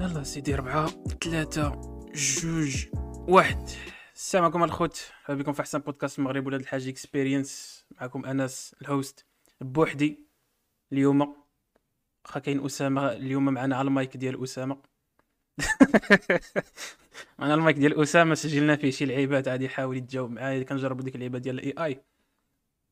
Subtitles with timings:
[0.00, 0.86] يلا سيدي أربعة
[1.24, 1.80] ثلاثة
[2.14, 2.86] جوج
[3.28, 3.68] واحد.
[4.14, 5.12] السلام عليكم الخوت.
[5.18, 9.24] مرحبا بكم في أحسن بودكاست المغرب ولاد الحاج Experience معكم أنس ال host
[9.60, 10.20] بوحدي
[10.92, 11.36] اليوم.
[12.24, 14.78] واخا كاين أسامة اليوم معنا على المايك ديال أسامة.
[17.38, 20.62] معنا المايك ديال أسامة سجلنا فيه شي لعيبات غادي يحاول يتجاوب معايا.
[20.62, 22.02] كنجربوا ديك اللعيبة ديال ال AI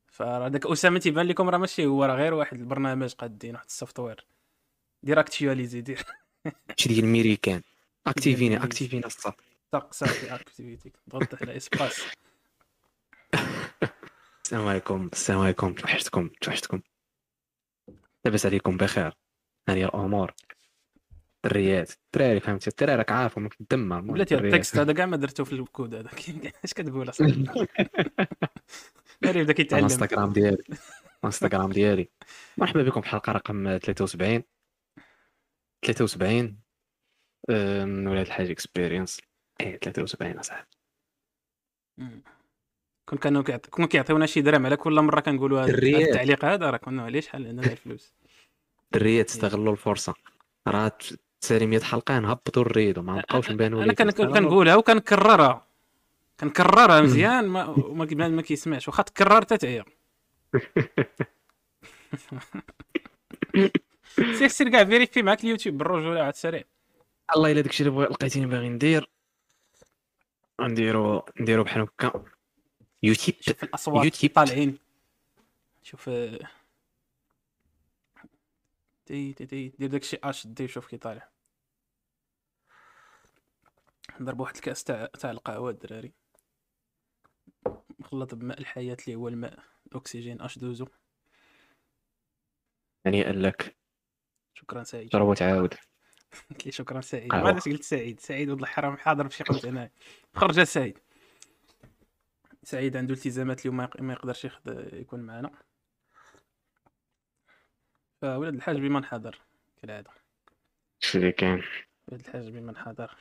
[0.07, 4.25] فهذاك أسامة تيبان لكم راه ماشي هو راه غير واحد البرنامج قادين واحد ال software.
[5.03, 6.05] دير اكتواليزي دير.
[6.77, 7.61] شي ديال الميريكان.
[8.07, 8.63] أكتيفينا.
[8.63, 9.41] أكتيفينا الصاط
[9.71, 12.01] طق صافي اكتيفيتي ضغط على اسباس
[14.45, 15.73] السلام عليكم السلام عليكم.
[15.73, 16.81] توحشتكم توحشتكم.
[18.25, 19.13] لاباس عليكم بخير.
[19.69, 20.33] هاني الأمور
[21.45, 24.35] الدريات الدراري فهمتي؟ الدراري راك عارفهم كتدمر المهم بلاتي.
[24.35, 26.09] التكست هذا كاع ما درتو في الكود هذا
[26.65, 27.45] اش كتقول اصاحبي
[29.25, 30.63] غير يبدا كيتعلم الانستغرام ديالي.
[31.19, 32.09] الانستغرام ديالي.
[32.57, 34.43] مرحبا بكم في الحلقة رقم 73
[35.93, 36.57] 73
[37.49, 39.21] آه، من ولاد الحاج Experience
[39.61, 40.67] إيه 73 اصاحبي.
[43.09, 45.69] كون كانوا كيعط- كون كيعطيونا شي درهم على كل مرة كنقولوا هذا.
[45.77, 48.13] التعليق هذا راه كنا عليه شحال عندنا الفلوس
[48.85, 50.13] الدريات استغلوا الفرصة.
[50.67, 50.97] راه
[51.41, 55.67] تسالي 100 حلقة نهبطوا الريد وما نبقاوش نبانوا أنا كنقولها وكنكررها.
[56.39, 58.87] كنكررها مزيان ما وما كي- ما كيسمعش.
[58.87, 59.85] واخا تكرر تتعيا
[64.15, 66.63] سير سير كاع فيريفي معاك اليوتيوب بالرجوله عاد سريع.
[67.35, 69.09] الله إلا داكشي اللي بغي لقيتيني باغي ندير.
[70.61, 72.25] نديرو نديرو بحال هكا.
[73.03, 73.37] يوتيوب.
[73.41, 74.33] شوف الأصوات يوتيوب.
[74.33, 74.77] طالعين.
[75.83, 76.09] شوف
[79.05, 81.29] تي تي تي دير داكشي آش دي شوف كي طالع.
[84.19, 86.13] نضرب واحد الكأس تاع تاع القهوة الدراري.
[87.99, 90.87] مخلط بماء الحياة اللي هو الماء الاكسجين أش دوزو.
[93.05, 93.75] يعني قال لك
[94.55, 95.73] شكرا سعيد جرب وتعاود
[96.49, 97.33] قلت لي شكرا سعيد.
[97.35, 98.19] ما عرفتش قلت سعيد.
[98.19, 99.89] سعيد ولد الحرام حاضر بشي قلت أنا
[100.35, 100.99] خرج سعيد.
[102.63, 104.47] سعيد عنده التزامات اليوم ما يق- ما يقدرش.
[104.93, 105.51] يكون معنا.
[108.21, 109.39] فولاد الحاج بمن حضر
[109.81, 110.11] كالعادة.
[110.99, 111.63] شو اللي كاين
[112.07, 113.17] ولاد الحاج بمن حضر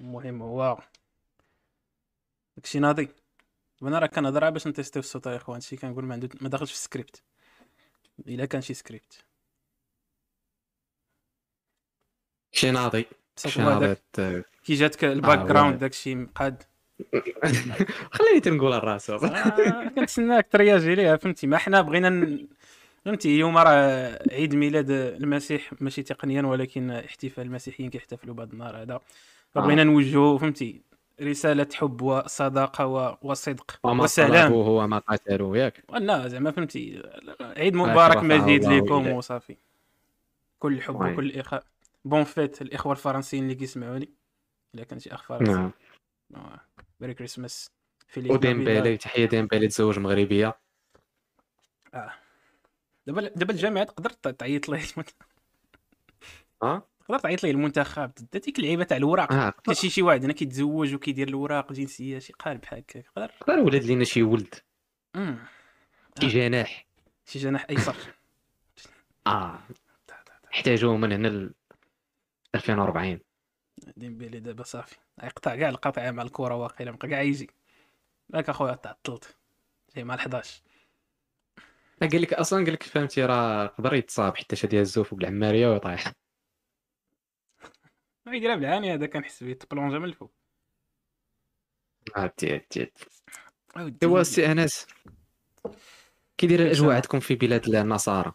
[0.00, 0.78] المهم هو
[2.56, 3.08] داكشي ناضي.
[3.82, 5.60] أنا راه كنهضر باش نتيستيو الصوت يا إخوان.
[5.60, 7.22] شي كنقول ما عنده ما داخلش في السكريبت
[8.28, 9.24] إلا كان شي سكريبت
[12.56, 13.06] شي ناضي
[13.46, 13.94] شي ناضي
[14.64, 15.74] كي جاتك ال back آه، ground واعر.
[15.80, 16.62] داكشي مقاد
[18.12, 22.38] خليني تنقول الراس آه، كنتسناك ترياجي ليها فهمتي ما حنا بغينا.
[23.04, 29.00] فهمتي اليوم راه عيد ميلاد المسيح ماشي تقنيا ولكن احتفال المسيحيين كيحتفلوا بهذا النهار هذا
[29.54, 30.80] فبغينا نوجهوا فهمتي
[31.22, 33.18] رسالة حب وصداقة.
[33.22, 37.02] وصدق وما وسلام هو ما قتلوه ياك لا زعما فهمتي
[37.40, 39.08] عيد مبارك مجيد لكم.
[39.08, 39.56] وصافي
[40.58, 41.12] كل الحب oui.
[41.12, 41.64] وكل الإخاء
[42.06, 44.10] bonne fête الإخوة الفرنسيين اللي كيسمعوني.
[44.74, 45.70] إلا كان شي أخ فرنسي.
[46.30, 46.58] نعم.
[47.00, 47.70] Merry Christmas.
[48.08, 50.58] فيليب وديمبيلي تحية ديمبيلي تزوج مغربية.
[51.94, 52.12] آه.
[53.06, 54.82] دابا دابا الجامعة تقدر تعيط ليه
[56.62, 58.12] ها تقدر تعيط ليه المنتخب.
[58.32, 59.32] ديك اللعيبة تاع الوراق.
[59.32, 63.30] آه كاين شي شي واحد هنا كيتزوج وكيدير الوراق الجنسيه شي قالب بحال هكا يقدر
[63.40, 64.54] قدر ولاد لينا شي ولد.
[66.20, 66.28] شي آه.
[66.30, 66.86] جناح.
[67.24, 67.96] شي جناح أيسر.
[69.26, 69.58] آه.
[70.52, 71.50] احتاجوه من هنا
[72.56, 73.20] 2040
[73.96, 74.96] ديمبيلي دابا صافي.
[75.22, 77.50] يقطع كاع القطع مع الكرة واقيلا بقى كاع يجي.
[78.34, 79.36] راك اخويا تعطلت
[79.96, 80.62] جاي مع 11
[82.00, 86.12] قال لك أصلا قال لك فهمتي راه يقدر يتصاب حتى شاد يهزو فوق العماريه ويطيح.
[88.26, 90.32] يديرها بالعاني هذا كنحس به تبلونجا من الفوق.
[92.16, 92.92] عرفتي عرفتي.
[94.02, 94.86] ايوا سي أنس
[96.38, 96.94] كي الأجواء.
[96.94, 98.32] عندكم في بلاد النصارى؟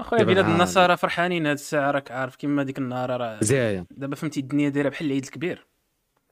[0.00, 4.16] أخويا دابا بلاد النصارى فرحانين هاد الساعة راك عارف كيما ديك النهار راه زايا دابا
[4.16, 5.66] فهمتي الدنيا دايرة بحال العيد الكبير.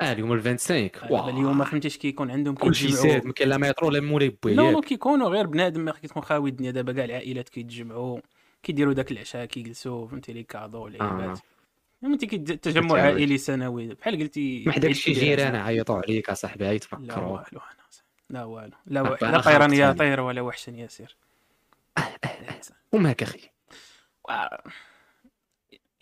[0.01, 3.91] آه اليوم ال 25 دابا اليوم فهمتيش كيكون عندهم كلشي ساد ما كاين لا مترو
[3.91, 6.71] لا مولاي لا لا بوياك كيكونوا غير بنادم ما كتكون خاوي الدنيا.
[6.71, 8.19] دابا كاع العائلات كيتجمعوا
[8.63, 11.39] كيديروا داك العشاء كيجلسوا فهمتي les cadeaux واللعيبات
[12.03, 13.01] فهمتي كي تجمع.
[13.01, 13.95] عائلي سنوي.
[13.95, 15.55] بحال قلتي ما حداك شي جيران.
[15.55, 17.85] عيطوا عليك اصاحبي عيط لا والو أنا
[18.31, 18.77] لا والو.
[18.87, 19.93] لا لا طيران يا.
[19.93, 21.17] طير ولا وحش يسير
[22.93, 23.54] وماك أخي.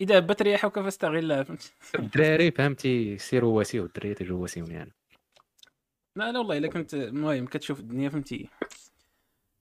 [0.01, 4.91] إذا هبت رياحك فاستغلها فهمتي الدراري فهمتي سيروا واسيو الدراري تجوا واسيوني أنا
[6.15, 8.49] لا لا والله إلا كنت المهم كتشوف الدنيا فهمتي.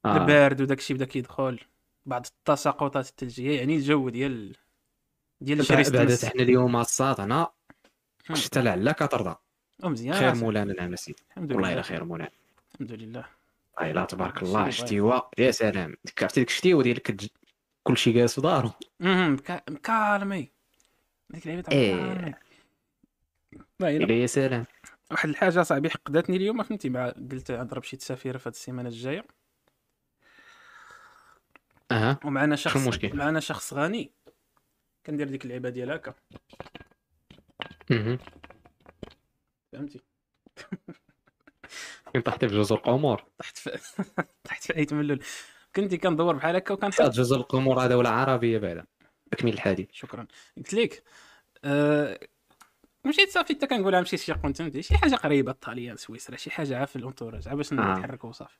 [0.04, 0.16] آه.
[0.16, 1.58] البارد وداك الشيء بدا كيدخل
[2.06, 4.56] بعض التساقطات الثلجيه يعني الجو ديال
[5.40, 7.50] ديال بعد الكريستماس حنا اليوم الصاد هنا.
[8.34, 9.36] شتا لعلا كترضى
[9.84, 10.34] مزيان خير.
[10.34, 11.22] مولانا نعم سيدي.
[11.30, 11.74] الحمد والله لله.
[11.74, 12.30] إلا خير مولانا.
[12.74, 13.24] الحمد لله.
[13.78, 14.70] والله لا تبارك الله.
[14.70, 15.96] شتيوا يا سلام.
[16.22, 17.28] عرفتي ديك الشتيوة ديالك كتج-
[17.82, 18.70] كلشي جالس في دارو
[19.70, 20.52] مكالمي
[21.30, 22.40] ديك اللعيبه إيه.
[23.80, 24.14] باينه إلا.
[24.14, 24.66] يا سلام.
[25.10, 29.24] واحد الحاجة صاحبي حقدتني اليوم فهمتي مع قلت نضرب شي تسافيرة في هاد السيمانة الجاية.
[31.90, 32.20] أها.
[32.24, 34.12] ومعنا شخص المشكل؟ معنا شخص غني.
[35.06, 36.14] كندير ديك اللعبه ديال هكا.
[39.72, 40.00] فهمتي؟
[42.24, 43.70] طحت في جزر القمر طحت في
[44.48, 45.22] طحت في أيت ملول
[45.76, 48.86] كنتي كندور بحال هكا صاد وكنحط جزر القمر دولة عربية بعدا.
[49.30, 49.88] تكميل الحديث.
[49.92, 50.26] شكرا.
[50.56, 51.02] قلت لك
[51.64, 52.20] أه...
[53.04, 56.84] مشيت صافي حتى كنقولها نمشي شي content شي حاجة قريبة الطاليان سويسرا شي حاجة عا
[56.84, 57.76] في ال entourage عا باش آه.
[57.76, 58.58] نتحرك وصافي.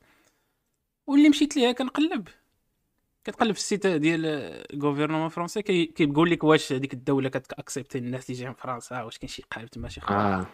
[1.07, 2.29] واللي مشيت ليها كنقلب.
[3.25, 4.27] كتقلب في ال site ديال
[4.75, 9.19] ال gouvernement français كي- كيقول لك واش هذيك الدولة كتأكسبتي الناس اللي جايين فرنسا واش
[9.19, 10.17] كاين شي قالب تما شي خبر.
[10.17, 10.47] آه.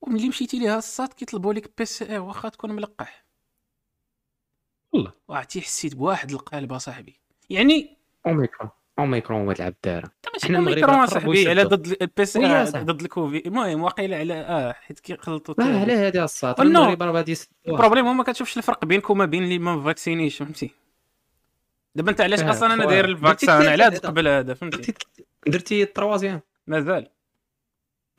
[0.00, 3.25] وملي مشيتي ليها الصاد كيطلبوا لك بي سي ار واخا تكون ملقح.
[4.92, 5.12] والله.
[5.28, 7.20] وعرفتي حسيت بواحد القالب أصاحبي.
[7.50, 7.96] يعني
[8.26, 8.70] أوميكرون.
[8.98, 11.62] أوميكرون العبدارة انت ماشي حنا أوميكرون قربوا على.
[11.62, 12.92] ضد البي سي وي يا ار صاحبي.
[12.92, 16.28] ضد الكوفيد المهم واقيلا على آه حيت كيخلطوا لا على هذه
[16.58, 16.80] والنو.
[16.82, 17.36] المغرب راه غادي
[17.68, 20.70] البروبليم هو ما كتشوفش الفرق بينك وما بين اللي ما فاكسينيش فهمتي؟
[21.94, 22.84] دابا انت علاش آه، أصلا أنا.
[22.84, 23.84] داير الفاكسان؟ على.
[23.84, 27.08] قبل هذا فهمتي؟ درتي درتي التروازيام مازال.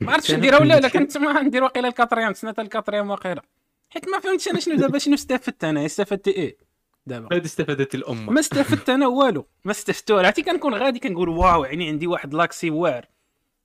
[0.00, 3.42] ما عرفتش نديرها ولا لا كنت ما ندير واقيلا الـ quatrième سنة الـ quatrième واقيلا.
[3.90, 6.58] حيت ما فهمتش أنا شنو دابا شنو استفدت أنا؟ استفدت إيه؟
[7.06, 7.36] دابا.
[7.36, 8.32] هذه استفادت الأمة.
[8.32, 9.46] ما استفدت أنا والو.
[9.64, 10.24] ما استفدت والو.
[10.26, 13.06] عرفتي كنكون غادي كنقول واو يعني عندي واحد لاكسي واعر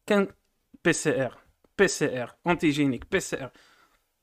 [0.06, 0.28] كان
[0.86, 1.38] بي سي ار
[1.78, 3.52] بي سي ار اونتيجينيك بي سي ار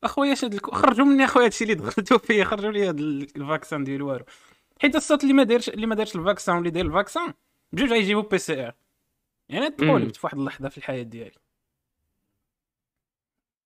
[0.05, 0.71] أخويا شاد الكو...
[0.71, 4.25] خرجوا مني أخويا هادشي اللي دخلتوا فيه خرجوا لي هاد ال- ال vaccin ديال والو.
[4.83, 7.35] حيت الصوت اللي ما دايرش اللي ما دارش ال vaccin واللي داير ال vaccin
[7.73, 8.75] بجوج غيجيبوا PCR
[9.49, 11.39] يعني تقولبت في واحد اللحظة في الحياة ديالي.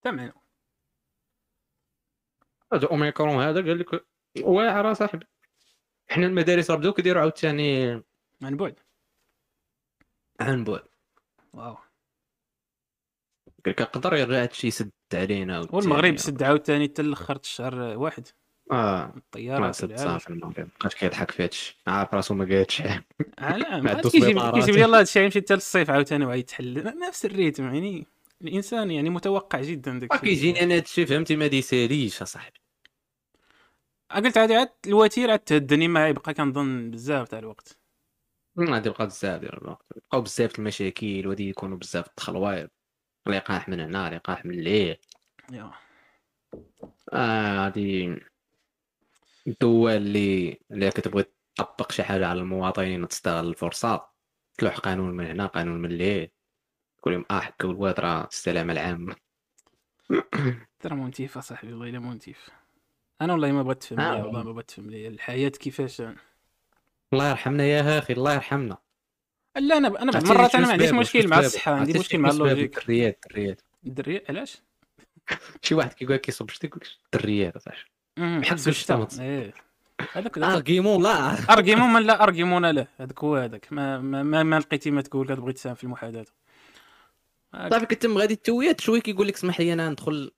[0.02, 0.32] تمام.
[2.72, 4.06] هذا اوميكرون هذا قال لك
[4.42, 5.26] واعر صاحبي
[6.10, 8.02] حنا المدارس راه بداو كيديروا عاوتاني
[8.42, 8.74] عن بعد.
[10.40, 10.82] عن بعد.
[11.52, 11.74] واو.
[13.64, 15.66] قال لك يقدر يرجع هادشي يسد علينا.
[15.72, 18.28] والمغرب سد عاوتاني حتى الآخر الشهر واحد.
[18.72, 19.12] آه.
[19.16, 20.68] الطيارة سد صافي المغرب.
[20.80, 25.40] بقاش كيضحك في هادشي عارف راسو ما قالتش آه لا ما كيجيب لي هادشي يمشي
[25.40, 28.06] حتى للصيف عاوتاني وغيتحل نفس الريتم يعني.
[28.42, 32.60] الإنسان يعني متوقع جدا داك ما كيجيني أنا هادشي فهمتي؟ ما ديساليش أصاحبي.
[34.10, 37.78] قلت عادي عاد الوتيره عاد تهدني ما يبقى كنظن بزاف تاع الوقت.
[38.60, 39.86] غادي يبقى بزاف ديال الوقت.
[39.96, 42.70] بقاو بزاف المشاكل وغادي يكونوا بزاف التخلويط
[43.26, 45.00] لقاح من هنا لقاح من ليه.
[45.52, 45.72] يا.
[47.12, 48.16] آه غادي
[49.46, 51.24] الدول اللي اللي كتبغي
[51.56, 54.06] تطبق شي حاجة على المواطنين وتستغل الفرصة
[54.58, 56.32] تلوح قانون من هنا قانون من ليه.
[57.04, 59.16] تقول لهم آه حكوا الواد راه السلامة العامة.
[60.80, 62.50] ترى motif أصاحبي والله إلا motif.
[63.20, 64.24] أنا والله ما بغيت تفهم آه.
[64.24, 65.08] والله ما بغيت تفهم ليا.
[65.08, 66.00] الحياة كيفاش؟
[67.12, 68.76] الله يرحمنا يا أخي الله يرحمنا.
[69.56, 72.36] لا أنا أنا بعض المرات أنا ما عنديش؟ مشكل مع؟ الصحة عندي مشكل مع؟ ال
[72.36, 72.78] logique.
[72.78, 73.60] الدريات الدريات.
[73.86, 74.62] الدري علاش؟
[75.62, 77.54] شي واحد كيقول لك كيصب شتي يقول لك الدريات
[78.18, 79.54] حبس الشتا إيه.
[80.12, 81.52] هذاك argument لا.
[81.52, 82.86] argument من لا argument لا.
[82.98, 83.66] هذاك هو هذاك.
[83.70, 86.32] ما, ما, ما لقيتي ما تقول كتبغي تساهم في المحادثه
[87.70, 90.30] صافي كتم غادي تويات شوية كيقول لك اسمح لي أنا ندخل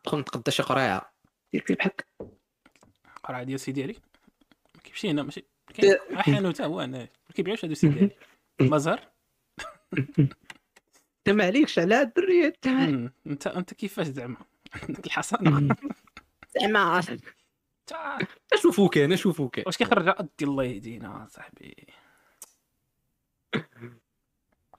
[0.00, 1.12] ندخل نتقدى شي قريعه
[1.52, 2.04] دير بحال هكا.
[3.24, 3.96] قرعه ديال سيدي علي؟
[4.74, 5.44] ما كيمشي هنا ماشي.
[5.74, 6.98] كاين حانوت هو أنا.
[6.98, 8.10] ما كيبيعوش هادو سيدي علي.
[8.70, 9.08] مزهر
[9.98, 14.36] انت ما عليكش على هاد الدريات أمم، انت أنت كيفاش زعما؟
[14.88, 15.76] ديك الحصانه
[16.60, 17.02] زعما
[17.86, 18.18] تا-
[18.52, 21.86] اشوفوك أنا اشوفوك واش كيخرج ادي الله يهدينا صاحبي.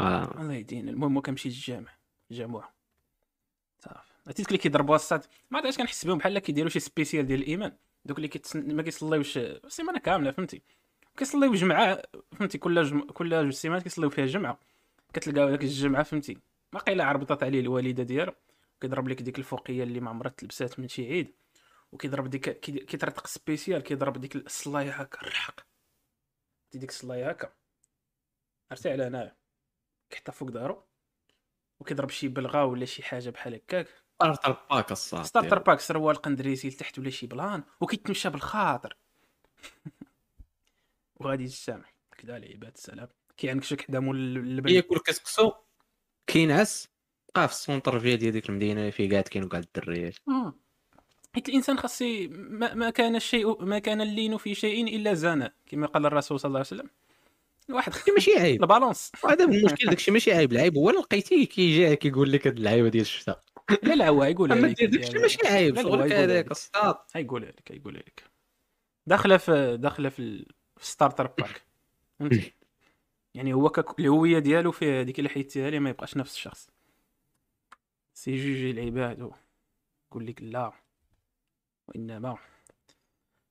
[0.02, 0.42] آه.
[0.42, 1.92] الله يهدينا المهم هو كنمشي للجامع
[2.32, 2.70] الجامع
[3.80, 4.14] صافي.
[4.28, 5.26] عرفتي اللي كيضربوا الصاد.
[5.52, 7.78] ما عرفتش كنحس بهم بحال كيديروا شي spécial ديال الإيمان.
[8.06, 8.76] دوك اللي كيتسن...
[8.76, 10.62] ما كيصليوش السيمانة كاملة فهمتي.
[11.18, 12.02] كيصليو جمعه
[12.40, 13.02] فهمتي كل جم...
[13.02, 14.60] كل جوج سيمانات كيصليو فيها جمعة.
[15.14, 16.38] كتلقاو داك الجمعة فهمتي.
[16.74, 18.34] باقي عربطات عليه الوالدة ديالو.
[18.82, 21.34] كيضرب لك ديك الفوقية اللي ما عمرها تلبسات من شي عيد.
[21.92, 25.60] وكيضرب ديك كي- كيطرطق spécial كيضرب ديك الصلايه هكا الرحق.
[26.74, 27.50] ديك الصلايه هكا.
[28.72, 29.39] عرفتي على هنايا.
[30.10, 30.84] كيحطها فوق دارو
[31.80, 33.88] وكيضرب شي بلغة ولا شي حاجة بحال هكاك.
[34.16, 38.98] starter pack الصاد starter pack سروال قندريسي لتحت ولا شي plan وكيتمشى بالخاطر.
[41.20, 41.86] وغادي للجامع
[42.18, 43.08] كدا على عباد السلام.
[43.38, 45.52] كيعنكشو حدا مول اللبن ياكل كسكسو
[46.28, 46.90] كينعس
[47.36, 50.16] بقى في السونتر فيا ديال ديك المدينة اللي فيه قاعد كاينوا كاع الدريات.
[50.28, 50.54] آه.
[51.36, 55.88] حيت الإنسان خاص ما, ما كان الشيء ما كان اللين في شيء إلا زانه كما
[55.88, 56.90] قال الرسول صلى الله عليه وسلم.
[57.70, 58.62] الواحد داكشي ماشي عيب.
[58.64, 60.52] البالونس هذا المشكل داكشي ماشي عيب.
[60.52, 63.44] العيب هو اللي لقيتيه كيجي كيقول لك هاد اللعيبة ديال الشتاء.
[63.84, 65.82] لا لا هو يقول لك داكشي ماشي عيب.
[65.82, 66.52] شغلك هذاك.
[66.52, 68.24] الصاد يقول لك يقول لك
[69.08, 70.48] داخلة في داخلة في ال-
[70.78, 71.62] في starter pack.
[72.20, 72.54] فهمتي؟
[73.36, 74.00] يعني هو كك...
[74.00, 76.70] الهوية ديالو فيه هذيك اللي حيدتيها ليه ما يبقاش نفس الشخص.
[78.14, 79.32] سي جوجي العباد
[80.12, 80.72] يقول لك لا
[81.88, 82.38] وإنما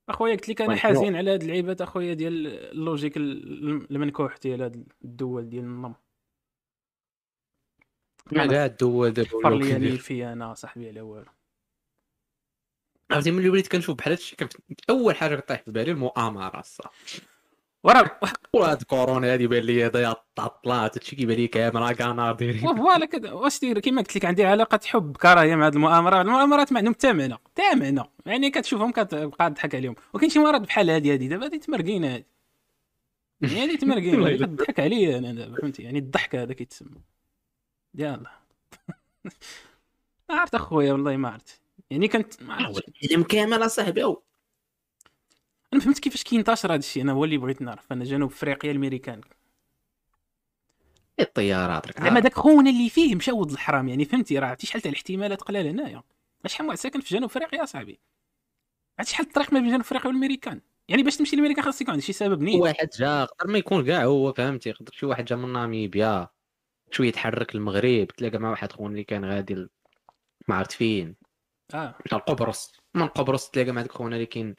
[0.08, 4.36] أخويا قلت لك أنا طيب، حزين على هاد اللعيبات أخويا ديال ال logique ال- المنكوح
[4.38, 5.94] ديال هاد الدول ديال النظم
[8.32, 11.30] ما كاع الدول دابا كيديروا في أنا صاحبي على والو.
[13.10, 14.36] عرفتي ملي وليت كنشوف بحال هادشي
[14.90, 17.22] أول حاجة كطيح في بالي المؤامرة الصافي
[17.84, 18.20] وراه
[18.52, 23.32] وهاد كورونا هادي بان لي هذا طلعت هادشي كيبان لي كاميرا كانار دايرين voilà كذا
[23.32, 25.16] واش دير؟ كيما قلت لك عندي علاقة حب.
[25.16, 29.74] كراهيه مع هاد المؤامرات المؤامرات ما عندهم حتى معنى حتى معنى يعني كتشوفهم كتبقى تضحك
[29.74, 29.94] عليهم.
[30.14, 31.28] وكاين شي مرات بحال هادي هادي.
[31.28, 32.26] دابا هادي تمرقينه هادي.
[33.40, 34.36] يعني هادي تمرقينه.
[34.46, 37.00] كتضحك عليا أنا دابا فهمتي؟ يعني الضحك هذا كيتسمى.
[37.94, 38.30] يلا.
[40.28, 41.60] ما عرفت أخويا والله ما عرفت.
[41.90, 44.04] يعني كنت ما عرفتش العالم كامل اصاحبي
[45.72, 47.02] أنا فهمت كيفاش كينتشر هذا الشيء.
[47.02, 47.92] أنا هو اللي بغيت نعرف.
[47.92, 49.20] أنا جنوب أفريقيا الميريكان
[51.20, 52.20] الطيارات زعما.
[52.20, 53.88] داك خونا اللي فيه مشاود الحرام.
[53.88, 56.02] يعني فهمتي؟ راه عرفتي شحال تاع الاحتمالات قلال هنايا.
[56.46, 57.98] شحال من واحد ساكن في جنوب أفريقيا أصاحبي؟
[58.98, 62.04] عرفتي شحال الطريق ما بين جنوب أفريقيا والميريكان يعني باش تمشي للميريكان خاصك يكون عندك
[62.04, 62.60] شي سبب نيت.
[62.60, 66.28] واحد جا يقدر ما يكون كاع هو فهمتي؟ يقدر شي واحد جا من ناميبيا
[66.90, 69.70] شوية يتحرك المغرب تلاقى مع واحد خونا اللي كان غادي ل-
[70.48, 71.16] ما عرفت فين.
[71.74, 71.94] آه.
[72.06, 74.54] مشى لقبرص من قبرص تلاقى مع داك خونا اللي كاين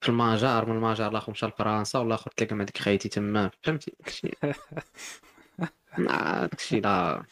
[0.00, 3.50] في المجار من المجار الآخر مشى لفرنسا والآخر تلاقى مع ديك خايتي تما.
[3.62, 4.30] فهمتي؟ داكشي
[5.98, 7.22] داكشي لا.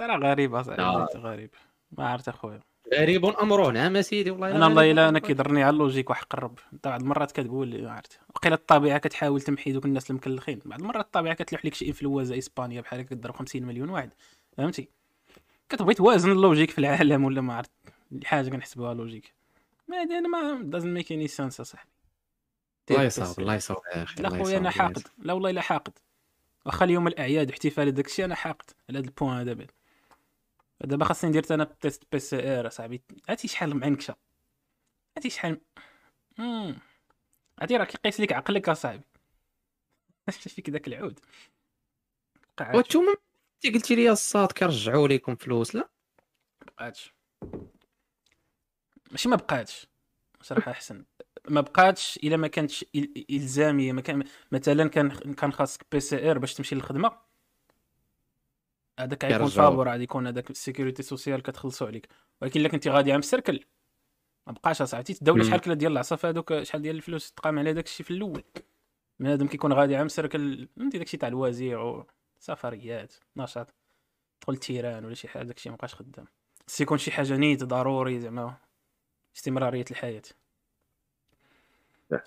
[0.00, 0.82] راه غريب أصاحبي
[1.18, 1.50] غريب.
[1.92, 2.60] ما عرفت اخويا
[2.94, 6.58] غريب أمره نعم سيدي والله أنا والله إلا أنا كيضرني على ال logique وحق الرب
[6.72, 8.20] أنت بعض المرات كتقول لي ما عرفت.
[8.34, 10.60] وقيلا الطبيعة كتحاول تمحي دوك الناس المكلخين.
[10.64, 14.10] بعض المرات الطبيعة كتلوح لك شي انفلونزا إسبانيا بحال هكا كضرب 50 مليون واحد.
[14.56, 14.88] فهمتي؟
[15.68, 17.70] كتبغي توازن ال logique في العالم ولا ما عرفت؟
[18.24, 19.37] حاجة كنحسبوها logique.
[19.88, 21.90] ما أنا ما doesn't make any sense اصاحبي
[22.90, 25.02] الله يصاوب الله يصاوب يا أخي لا خويا أنا حاقد.
[25.18, 25.98] لا والله إلا حاقد.
[26.66, 29.70] واخا اليوم الأعياد واحتفال داك الشيء أنا حاقد على هذا ال point هذا بعد
[30.80, 34.16] دابا خاصني ندير أنا test PCR اصاحبي عرفتي شحال معنكشه
[35.16, 35.60] عرفتي شحال
[37.58, 39.04] عرفتي راه كيقيس لك عقلك اصاحبي
[40.28, 41.20] اش فيك داك العود.
[42.60, 43.14] وانتوما
[43.64, 45.88] انت قلتي لي الصاد كيرجعوا لكم فلوس لا؟
[46.66, 47.14] بقاتش.
[49.10, 49.86] ماشي ما بقاتش.
[50.42, 51.04] صراحة أحسن.
[51.48, 52.84] ما بقاتش إلا ما كانتش
[53.30, 53.92] إلزامية.
[53.92, 57.18] ما كان مثلا كان كان خاصك PCR باش تمشي للخدمة.
[59.00, 59.48] هذاك غيكون.
[59.48, 62.08] فابور غادي يكون هذاك ال sécurité sociale كتخلصوا عليك.
[62.42, 63.64] ولكن إلا كنتي غادي عا مسركل
[64.46, 65.44] ما بقاش اصاحبي الدولة.
[65.44, 68.44] شحال كلا ديال العصا هذوك شحال ديال الفلوس تقام على داك الشيء في الأول.
[69.20, 72.06] بنادم كيكون غادي عام سيركل فهمتي؟ داك الشيء تاع الوزير
[72.40, 73.74] وسفريات نشاط.
[74.40, 76.26] تدخل تيران ولا شي حاجة داك الشيء مابقاش خدام.
[76.68, 78.56] خص يكون شي حاجة نيت ضروري زعما.
[79.38, 80.22] استمراريه الحياة.
[82.10, 82.24] لا.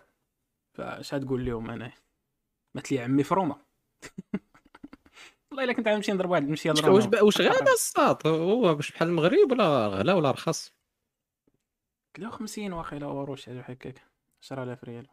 [0.73, 1.91] فاش تقول لهم أنا؟
[2.75, 3.55] مات لي عمي في روما.
[5.51, 9.07] والله إلا كنت غنمشي نضرب واحد نمشي لروما واش واش غادا الصاد هو باش بحال
[9.07, 10.73] المغرب ولا غلا ولا رخص؟
[12.17, 14.01] 53 واقيلا اورو شي حاجة هكاك.
[14.43, 15.07] 10000 ريال.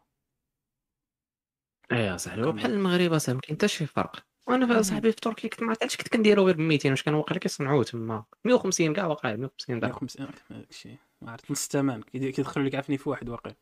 [1.92, 4.26] إيه صاحبي هو بحال المغرب اصاحبي ما كاين حتى شي فرق.
[4.46, 7.18] وأنا صاحبي في تركيا كنت ما عرفت علاش كنت كنديرو غير ب 200 واش كانوا
[7.18, 8.24] واقيلا كيصنعوه تما.
[8.44, 10.98] 150 كاع واقع 150 درهم 150 داك الشيء.
[11.20, 13.56] ما عرفت نص الثمن كيدير- كيدخلوا لك عفني في واحد واقيلا.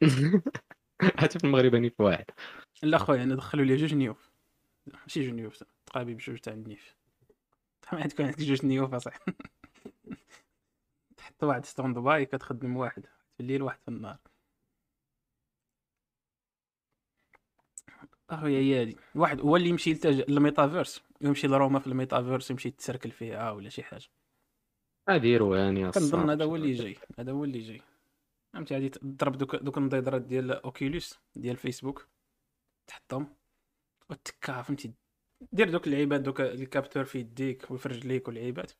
[1.18, 2.24] حتى في المغرب اني في واحد.
[2.82, 4.30] لا خويا أنا دخلوا لي جوج نيوف.
[4.86, 6.96] ماشي جوج نيوف تقابي بجوج تاع النيف.
[7.92, 9.32] ما يكون عندك جوج نيوف أصاحبي.
[11.16, 13.06] تحط واحد stand-by كتخدم واحد.
[13.06, 14.18] في الليل واحد في النهار.
[18.30, 21.02] أخويا هي هادي واحد هو اللي يمشي للميتافيرس.
[21.20, 24.08] يمشي لروما في الميتافيرس يمشي يتسركل فيها ولا شي حاجة.
[25.08, 27.80] اديروا يعني كنظن هذا هو اللي جاي هذا هو اللي جاي.
[28.52, 32.06] فهمتي؟ غادي تضرب دوك دوك النضيضرات ديال Oculus ديال فيسبوك
[32.86, 33.26] تحطهم
[34.10, 34.92] وتكا فهمتي؟
[35.52, 38.72] دير دوك اللعيبات دوك ال capteurs في يديك وفي رجليك واللعيبات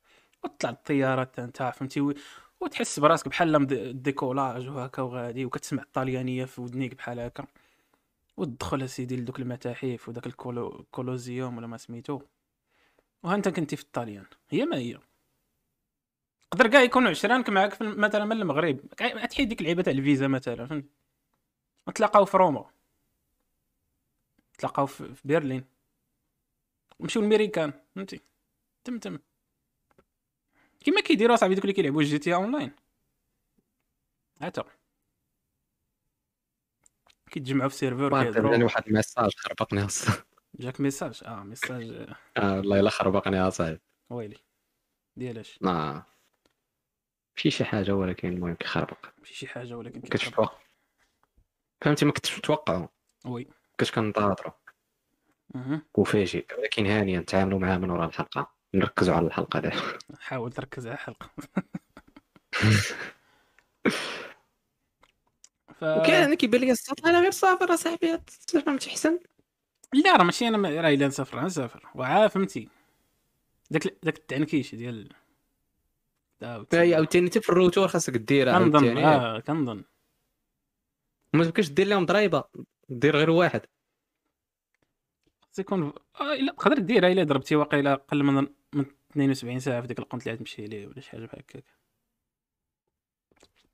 [0.43, 2.13] وتطلع الطيارات نتاع فهمتي؟ و-
[2.61, 7.47] وتحس براسك بحال ال décollage وهكا وغادي وكتسمع الطليانية في ودنيك بحال هكا.
[8.37, 12.21] وتدخل أسيدي لدوك المتاحف وداك الكولو الكولوزيوم ولا ما سميتو.
[13.23, 14.99] وها أنت كنتي في الطاليان هي ما هي؟
[16.51, 18.79] قدر كاع يكونوا عشرانك معاك في الم- مثلا من المغرب.
[19.29, 20.85] تحيد ديك اللعيبة تاع الفيزا مثلا فهمت؟
[21.89, 22.71] نتلاقاو في روما.
[24.55, 25.65] نتلاقاو في برلين.
[26.99, 28.21] نمشيو للميريكان فهمتي؟
[28.83, 29.19] تم تم.
[30.79, 32.71] كيما كيديروا اصاحبي دوك اللي كيلعبوا GTA Online.
[34.41, 34.63] هاتا
[37.31, 39.87] كيتجمعوا في serveur جاني كيهضروا واحد ال message خربقني
[40.59, 41.89] جاك message؟ آه message.
[41.91, 43.79] آه، آه والله الا خربقني اصاحبي
[44.09, 44.37] ويلي.
[45.15, 46.03] ديالاش ما
[47.39, 49.05] ماشي شي حاجة ولكن المهم كيخربق.
[49.19, 49.99] ماشي شي حاجة ولكن.
[49.99, 50.49] متوقع
[51.81, 52.87] فهمتي؟ ما كنتش متوقع.
[53.25, 53.47] وي.
[53.79, 54.23] كنت
[55.55, 55.81] مهم.
[55.97, 56.45] وفاجئ.
[56.57, 58.51] ولكن هانيا نتعاملوا معاه من وراء الحلقة.
[58.73, 59.75] نركزوا على الحلقة دابا
[60.19, 61.29] حاول تركز على الحلقة.
[65.79, 65.83] ف...
[65.83, 68.19] وكان أنا كيبان لي الصوت أنا غير صافر اصاحبي
[68.65, 69.19] فهمتي أحسن؟
[69.93, 71.45] لا راه ماشي أنا راه إلا نسافر.
[71.45, 72.69] نسافر وعا فهمتي.
[73.71, 75.09] داك داك التعنكيش ديال
[76.41, 79.83] عاوتاني حتى في ال retour خاصك ديرها كنظن عاوتاني آه كنظن
[81.33, 82.43] ما تبقاش دير لهم ضريبه
[82.89, 83.61] دير غير واحد.
[85.41, 89.87] خص يكون آه إلا تقدر ديرها إلا ضربتي واقيلا أقل من من 72 ساعة في
[89.87, 91.63] ديك القنت اللي غتمشي ليه ولا شي حاجة بحال هكاك.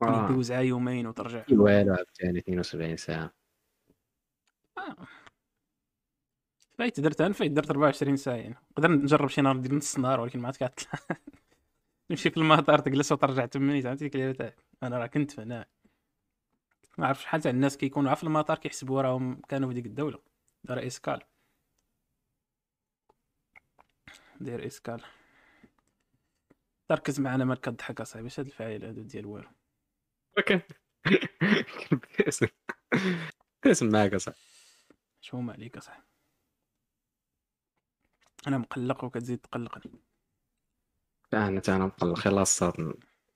[0.02, 0.26] آه.
[0.26, 1.46] يدوز عا يومين وترجع.
[1.52, 3.34] والو عاوتاني 72 ساعة.
[6.78, 8.56] فايت درت أنا فايت درت 24 ساعة يعني.
[8.72, 11.00] نقدر نجرب شي نهار ندير نص نهار ولكن ما عاد كتطلع
[12.10, 15.66] تمشي في المطار تجلس وترجع تمني ديك اللعبه تاعك أنا راه كنت هنا
[16.98, 20.20] ما عرف شحال تاع الناس كيكونوا عا في المطار كيحسبوا راهم كانوا في ديك الدولة.
[20.64, 21.22] دار escale
[24.42, 25.02] داير escale
[26.90, 29.50] تركز معنا مالك كضحك أصاحبي اش هاد الفعايل هادو ديال والو.
[30.38, 30.62] ولكن
[33.66, 34.40] اسم معاك أصاحبي.
[35.22, 36.06] شو عليك أصاحبي.
[38.48, 40.05] أنا مقلق وكتزيد تقلقني.
[41.36, 42.94] أنا تا أنا مقلق يلاه الصاد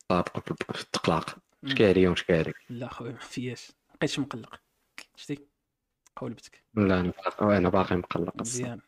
[0.07, 0.39] طابق
[0.73, 1.37] في التقلاق.
[1.65, 3.71] شكاري وشكاري لا خويا ما فياش.
[3.95, 4.61] بقيتش مقلق.
[5.15, 5.39] شتي؟
[6.15, 8.79] قولبتك لا أنا باقي أنا باقي مقلق مزيان.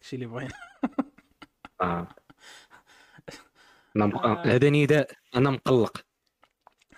[0.00, 0.50] داكشي اللي بغينا.
[1.80, 2.08] آه.
[3.96, 4.26] أنا مق...
[4.26, 4.42] آه.
[4.46, 6.04] هذا نداء أنا مقلق.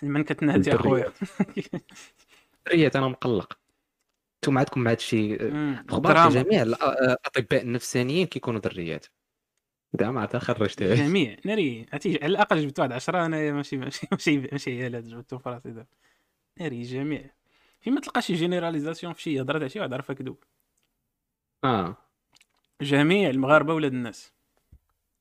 [0.03, 1.13] من كتنادي أخويا؟
[2.69, 3.59] ريت أنا مقلق.
[4.45, 4.89] أنتم عندكم.
[4.89, 6.31] أخبار دراما.
[6.43, 9.07] جميع الأ- الأطباء النفسانيين كيكونوا دريات
[10.01, 14.39] ما عرفت خرجتها جميع ناري عرفتي على الأقل جبت واحد 10 انايا ماشي ماشي ماشي
[14.39, 15.87] ماشي عيالات جبتهم في راسي دابا
[16.61, 17.31] ناري جميع
[17.81, 20.45] فيما تلقى شي généralisation في شي هضره تاع شي واحد عارفها كذوب
[21.65, 21.97] آه.
[22.81, 24.33] جميع المغاربة ولاد الناس.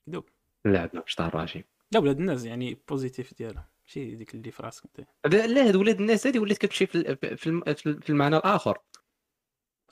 [0.05, 0.29] كذوب
[0.65, 3.63] لا لا مش طراجي لا ولاد الناس يعني positif ديالهم.
[3.87, 5.07] ماشي ديك اللي في راسك أنت.
[5.35, 7.15] لا هاد ولاد الناس هذه ولات كتمشي في
[8.01, 8.77] في المعنى الآخر.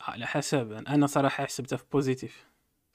[0.01, 2.46] على حسب أنا صراحة حسبتها في positif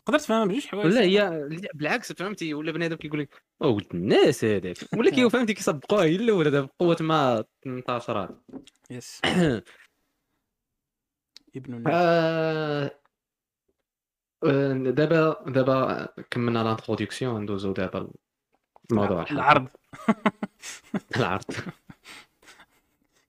[0.06, 0.92] قدرت تفهمها بجوج حوايج.
[0.92, 4.76] لا هي بالعكس فهمتي ولا بنادم كيقول لك "أو ولد الناس هذاك.
[4.96, 8.36] ولا كي فهمتي كيصدقوها هي الأولى دابا بقوة ما 18
[8.90, 9.20] يس.
[11.56, 11.92] ابن الناس.
[11.96, 12.98] آه،
[14.44, 18.10] آه، دابا دابا كملنا لانتروداكسيون ندوزو دابا
[18.90, 19.26] الموضوع.
[19.30, 19.68] العرض.
[21.16, 21.44] العرض.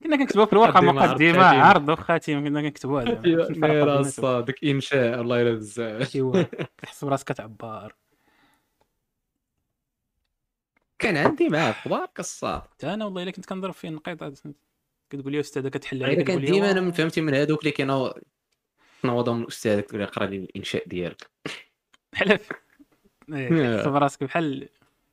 [0.04, 1.44] كنا كنكتبوها في الورقة مقدمه.
[1.44, 3.98] عرض وخاتم كنا كنكتبوها بيناتهم.
[3.98, 6.42] الصادق انشاء الله يلا بزاف ايوا
[6.78, 7.94] كتحس براسك كتعبر
[10.98, 12.08] كان عندي معاه أخبار
[12.42, 14.24] حتى أنا والله إلا كنت كنضرب فيه النقيط
[15.10, 16.70] كتقول لي استاذه كتحل عليك كان كتقول ديما.
[16.70, 18.12] أنا فهمتي من هذوك اللي كانوا
[19.02, 21.30] تنوضوا من الأستاذ كيقول لي اقرأ لي الإنشاء ديالك.
[22.14, 22.48] حلف
[23.32, 24.68] إيه، كتحس براسك بحال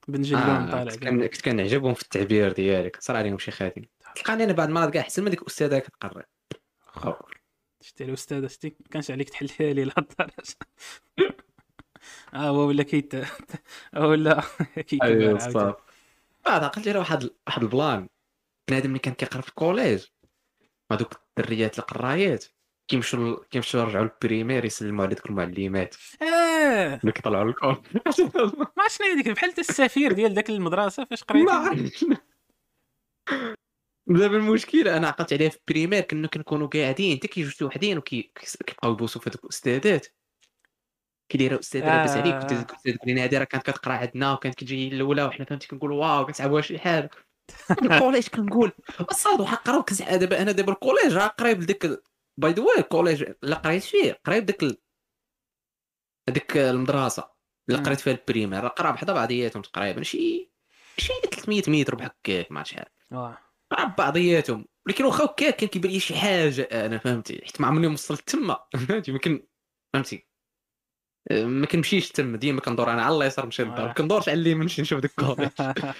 [0.07, 2.97] بن جلون آه طالع كنت كنعجبهم في التعبير ديالك.
[2.99, 3.81] صار عليهم شي خاتم.
[4.15, 6.23] تلقاني أنا بعد المرات كاع احسن من ديك الاستاذه كتقرا
[6.85, 7.13] خو.
[7.81, 10.55] شتي الاستاذ شتي ما كانش عليك تحلها لي لهالدرجه
[12.33, 13.13] آه هو ولا كيت؟
[13.97, 14.43] ولا
[14.87, 15.39] كيكبر ايوا.
[15.39, 15.81] صافي
[16.45, 18.07] بعد عقلت لي راه واحد واحد البلان.
[18.69, 20.05] بنادم اللي كان كيقرأ في الكوليج.
[20.91, 22.45] هذوك الدريات القرايات
[22.87, 25.95] كيمشوا كيمشوا يرجعوا لل primaire يسلموا على ذوك المعلمات.
[26.21, 26.95] آه.
[26.95, 27.81] اللي كيطلعوا لكم
[28.77, 32.05] ما شنو هي ديك بحال السفير ديال داك المدرسة فاش قريت ما عرفتش.
[34.19, 37.97] دابا المشكلة أنا عقلت عليها في ال primaire كنا كنكونوا قاعدين حتى كيجيو شي وحدين
[37.97, 40.07] وكيبقاو يبوسوا في هذوك الأستاذات.
[41.29, 44.87] كي دايره أستاذ لاباس عليك كنت تقول لي هذه راه كانت كتقرا عندنا وكانت كتجي
[44.87, 47.09] الأولى وحنا فهمتي كنقولوا wow كنسعبوها شي حاجة.
[47.81, 48.71] ال collège كنقول
[49.11, 51.85] الصاد وحق كنسع دابا أنا دابا ال collège راه قريب لديك
[52.37, 54.77] by the way ال collège اللي قريت فيه قريب ديك ال-
[56.29, 57.29] هذيك المدرسة
[57.69, 57.81] اللي.
[57.83, 60.51] قريت فيها ال primaire راه قراب حدا بعضياتهم تقريبا شي
[60.97, 62.85] شي 300 متر بحال هكاك ما عرفتش شحال.
[63.71, 64.65] قراب بعضياتهم.
[64.87, 67.41] ولكن واخا هكاك كان كيبان لي شي حاجة أنا فهمتي.
[67.45, 68.59] حيت ما عمرني وصلت تما.
[68.87, 69.43] فهمتي؟ ما كن
[69.93, 70.27] فهمتي؟
[71.31, 72.37] ما كنمشيش تما.
[72.37, 73.83] ديما كندور أنا على اليسار نمشي للدار.
[73.83, 73.87] آه.
[73.87, 75.49] ما كندورش على اليمين نمشي نشوف ديك ال collège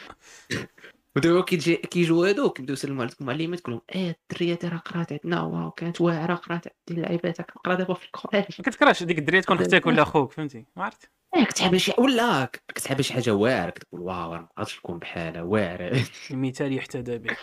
[1.15, 5.41] ودابا كيجي كيجيو هادوك كيبداو يسلموا على المعلمات تقول لهم إيه الدرية راه قرات عندنا.
[5.41, 7.41] wow كانت واعرة قرات عند اللعيبات.
[7.41, 10.84] كنقرا دابا في ال collège ما كتكرهش ديك الدرية تكون أختك ولا أخوك فهمتي؟ ما
[10.84, 11.12] عرفت.
[11.36, 13.69] إيه كتحب شي ولا كتحب شي حاجة واعرة.
[13.69, 16.03] كتقول wow ما بقاتش تكون بحالها واعرة.
[16.31, 17.38] المثال يحتذى به.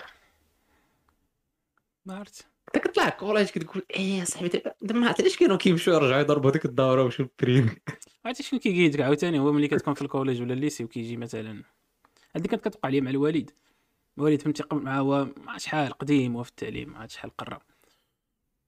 [2.08, 6.20] ما عرفت انت كطلع ال collège كتقول إيه صاحبي ما عرفت علاش كانوا كيمشيو يرجعوا
[6.20, 7.76] يضربوا ديك الدورة ويمشيو ال primaire
[8.24, 11.62] عرفتي شنو كيقيدك عاوتاني؟ هو ملي كتكون في ال collège ولا ال lycée وكيجي مثلا.
[12.36, 13.50] هذيك كانت كتوقع لي مع الوالد
[14.18, 17.58] الوالد فهمتي قبل مع هو شحال قديم هو في التعليم عاد شحال قرا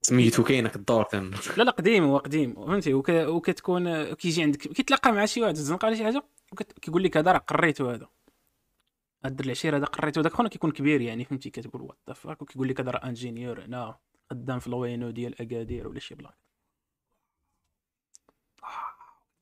[0.02, 1.30] سميتو كاينة كدور كان.
[1.56, 3.08] لا لا قديم هو قديم فهمتي؟ وك...
[3.08, 6.22] وكتكون كيجي عندك كيتلاقى مع شي واحد الزنقه ولا شي حاجة؟
[6.52, 8.08] وكيقول لك هذا راه قريتو هذا.
[9.24, 12.68] هاد العشير هذا قريتو داك خونا كيكون كبير يعني فهمتي؟ كتقول what the fuck وكيقول
[12.68, 13.98] لك هذا راه ingénieur هنا
[14.30, 16.34] خدام في الوينو ديال أكادير ولا شي بلاك.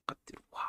[0.08, 0.68] قدير واو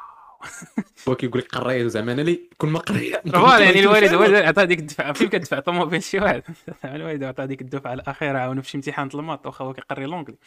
[1.10, 4.66] هو كيقول لك قريت زعما أنا اللي كون ما قريت فوالا يعني الوالد هو عطى
[4.66, 6.44] ديك الدفعة فين كتدفع؟ طوموبيل شي واحد.
[6.86, 10.38] الوالد عطى ديك الدفعة الأخيرة عاونو في شي امتحان الماط واخا هو كيقري لونجلي.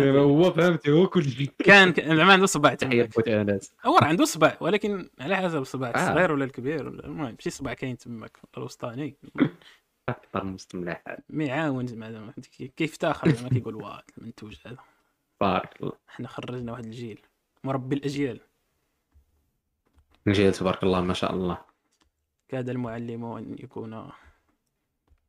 [0.00, 1.50] هو فهمتي هو كل شيء.
[1.58, 5.92] كان زعما عنده صباع بوت انس هو عنده صباع ولكن على حسب الصباع آه.
[5.94, 9.16] الصغير ولا الكبير ولا المهم شي صباع كاين تماك الوسطاني.
[10.08, 14.76] أكثر مستملح مي عاون زعما فهمتي كي- كيفتخر زعما كيقول واه المنتوج هذا.
[15.40, 15.92] بارك الله.
[16.08, 17.20] حنا خرجنا واحد الجيل
[17.64, 18.40] مربي الأجيال.
[20.26, 21.58] نجيل تبارك الله ما شاء الله.
[22.48, 24.10] كاد المعلم ان يكون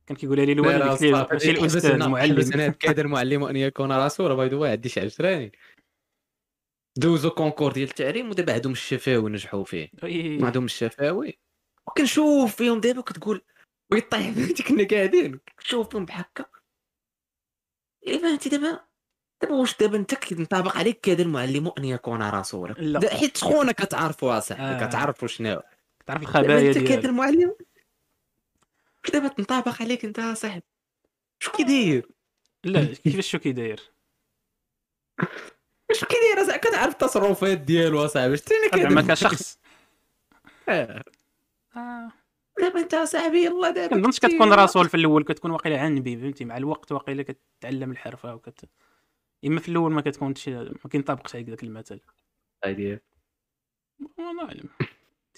[0.09, 2.71] كان كيقولها لي الوالد قلت لي ماشي الأستاذ المعلم.
[2.71, 5.51] كاد المعلم ان يكون رسولا by the way عندي شي عشراني
[6.97, 9.89] دوزو concours ديال التعليم ودابا عندهم الشفاوي نجحوا فيه.
[10.39, 11.39] ما عندهم الشفاوي.
[11.87, 13.41] وكنشوف فيهم دابا كتقول
[13.91, 15.39] ويطيح فهمتي كنا قاعدين.
[15.59, 16.45] كنشوف فيهم بحكا
[18.07, 18.79] الا فهمتي دابا
[19.41, 22.99] دابا واش دابا أنت كينطبق عليك كذا المعلم ان يكون رسولا لا.
[22.99, 24.87] دا- حيت شكون كتعرفوا صاحبي آه.
[24.87, 25.61] كتعرفوا شنو
[26.05, 27.55] تعرف دابا الخبايا انت كذا المعلم؟
[29.13, 30.63] دابا تنطبق عليك انت صاحبي
[31.39, 32.07] شو كيدير
[32.63, 33.91] لا كيفاش شو كيداير
[35.91, 38.37] شو كيدير أصاحبي؟ كتعرف التصرفات ديالو أصاحبي.
[38.37, 39.59] شتي أنا زعما كذا كشخص.
[40.69, 41.03] آه.
[42.59, 46.45] دابا أنت صاحبي يلا دابا كنظنش كنتي- كتكون رسول في الأول كتكون واقيلا عنبي فهمتي؟
[46.45, 48.69] مع الوقت واقيلا كتعلم الحرفة وكت
[49.45, 51.99] إما في الأول ما كتكونش ما كينطبقش عليك ذاك المثل.
[52.63, 52.99] هادي
[54.17, 54.69] والله أعلم.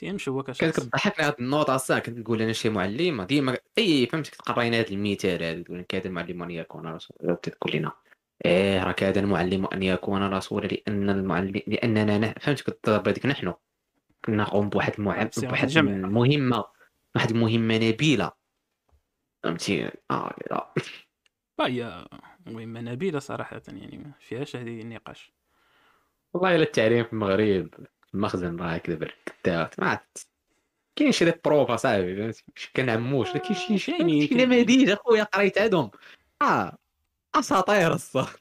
[0.02, 4.08] تيمشي هو كانت كشخص كتضحكني هاد النوطه الساعة كنت نقول أنا شي معلمه ديما أي
[4.08, 7.92] فهمتي كتقرينا هذا المثال هذا تقول كاد المعلم أن يكون رسولا تقول لنا.
[8.46, 12.34] إيه راه كاد المعلم أن يكون رسولا لأن المعلم لأننا نح...
[12.40, 13.54] فهمتي كتضرب هذيك نحن.
[14.26, 15.30] كنا نقوم بواحد المع...
[15.38, 15.78] بواحد.
[15.78, 16.66] المهمة
[17.16, 18.32] واحد المهمة نبيلة.
[19.44, 20.74] فهمتي؟ آه لا.
[21.60, 22.06] هي
[22.46, 25.34] مهمة نبيلة صراحة يعني ما فيهاش هذه النقاش.
[26.34, 27.70] والله إلا التعليم في المغرب.
[28.14, 30.28] المخزن راه هكذا بالكتات ما عرفت
[30.96, 32.32] كاين شي بروف اصاحبي
[32.76, 35.92] كنعموش كاين شي شي كاينين- شي نماذج أخويا قريت عندهم.
[36.42, 36.78] آه
[37.36, 38.34] أساطير الصح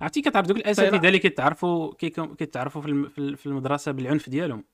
[0.00, 1.94] عرفتي كتعرف دوك الاساتذه اللي كيتعرفوا
[2.38, 4.64] كيتعرفوا في الم- في ال- في المدرسة بالعنف ديالهم.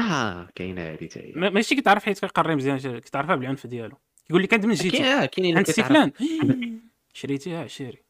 [0.00, 3.96] آه كاينة هذه حتى هي ما- ماشي كتعرف حيت كيقري مزيان كتعرفها بالعنف ديالو
[4.30, 5.82] يقول لك انت من كاين جيتي آه، كاينين عند السي.
[5.84, 6.12] فلان
[7.12, 8.02] شريتيها شيري.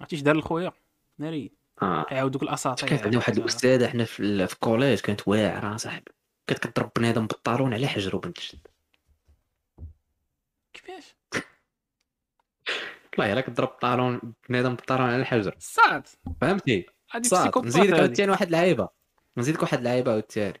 [0.00, 0.72] عرفتي اش دار لخويا؟
[1.18, 1.50] ناري
[1.82, 2.04] آه.
[2.08, 5.76] كيعاود دوك الأساطير كانت عندنا واحد الاستاذه حنا في ال- في ال collège كانت واعرة
[5.76, 6.12] صاحبي
[6.46, 8.66] كانت كضرب بنادم بال talon على حجرو بنت الشد
[10.72, 11.14] كيفاش؟
[13.18, 16.06] والله الا كضرب talon بنادم بال talon على الحجر صاد
[16.40, 16.86] فهمتي؟
[17.22, 17.94] صاد نزيدك.
[17.98, 18.88] عاوتاني واحد اللعيبه
[19.36, 20.60] نزيدك واحد اللعيبه عاوتاني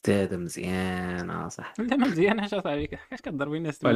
[0.00, 1.72] أستاذة مزيانة صح.
[1.78, 3.90] لا ما مزيان اش صاحبي كيفاش كضربي الناس تما؟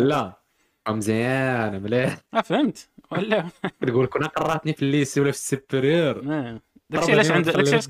[0.88, 2.18] ولا مزيانه مليح.
[2.34, 2.88] آه فهمت.
[3.10, 3.48] ولا؟
[3.86, 6.60] تقول كنا قراتني في ال lycée ولا في ال supérieur آه.
[6.90, 7.88] داكشي ضربني علاش عند داكشي علاش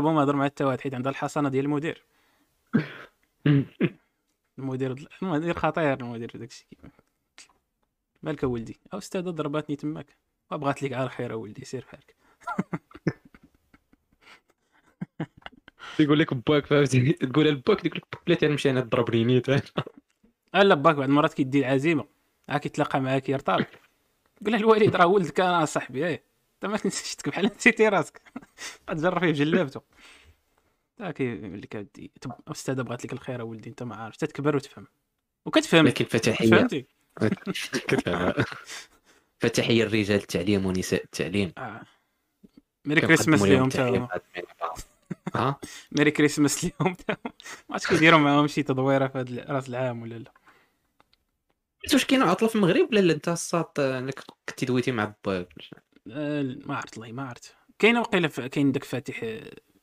[0.00, 2.02] ما هضر مع حتى واحد حيت عندها الحصانة ديال المدير.
[4.58, 6.66] المدير المدير خطير المدير داكشي.
[8.22, 10.16] مالك ولدي؟ أو أستاذة ضرباتني تماك.
[10.50, 12.16] وبغات لك على الخير ولدي سير بحالك
[16.00, 19.48] يقول لك باك فهمتي تقول لباك يقول لك باك لا تنمشي أنا تضربني نيت.
[20.54, 22.15] ألا باك بعض المرات كيدي العزيمة.
[22.48, 23.66] عا كيتلاقى معاك يرطال
[24.44, 26.06] قول له الوالد راه ولدك أنا صاحبي.
[26.06, 26.22] إيه.
[26.54, 28.22] أنت ما تنسيتك بحال نسيتي راسك.
[28.86, 29.80] تجرب فيه بجلابته
[30.98, 34.86] تا اودي تب- أستاذة بغات لك الخير ولدي أنت ما عارف تتكبر وتفهم.
[35.46, 35.86] وكتفهم.
[35.86, 36.68] لكن فتحية.
[39.40, 41.52] فتحية الرجال التعليم ونساء التعليم.
[41.58, 41.80] آه.
[42.84, 44.74] Merry Christmas كنقدموا لهم ليهم تا.
[45.34, 45.56] ها؟
[45.96, 47.16] Merry Christmas ليهم تا.
[47.24, 47.30] ما
[47.70, 50.32] عرفتش كيديروا معاهم شي تدويرة في رأس العام ولا لا.
[51.92, 55.48] واش كاين عطله في المغرب ولا لا انت الساط انك كنتي دويتي مع باك
[56.10, 57.56] آه، ما عرفت والله ما عرفت.
[57.78, 59.20] كاينة وقيله ف- كاين داك فاتح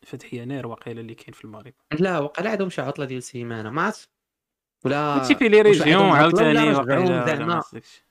[0.03, 1.73] فاتح يناير وقيله اللي كاين في المغرب.
[1.99, 4.09] لا وقع عندهم شي عطله ديال سيمانه ما عرفت
[4.85, 7.61] ولا هادشي في les régions عاوتاني ولا زعما؟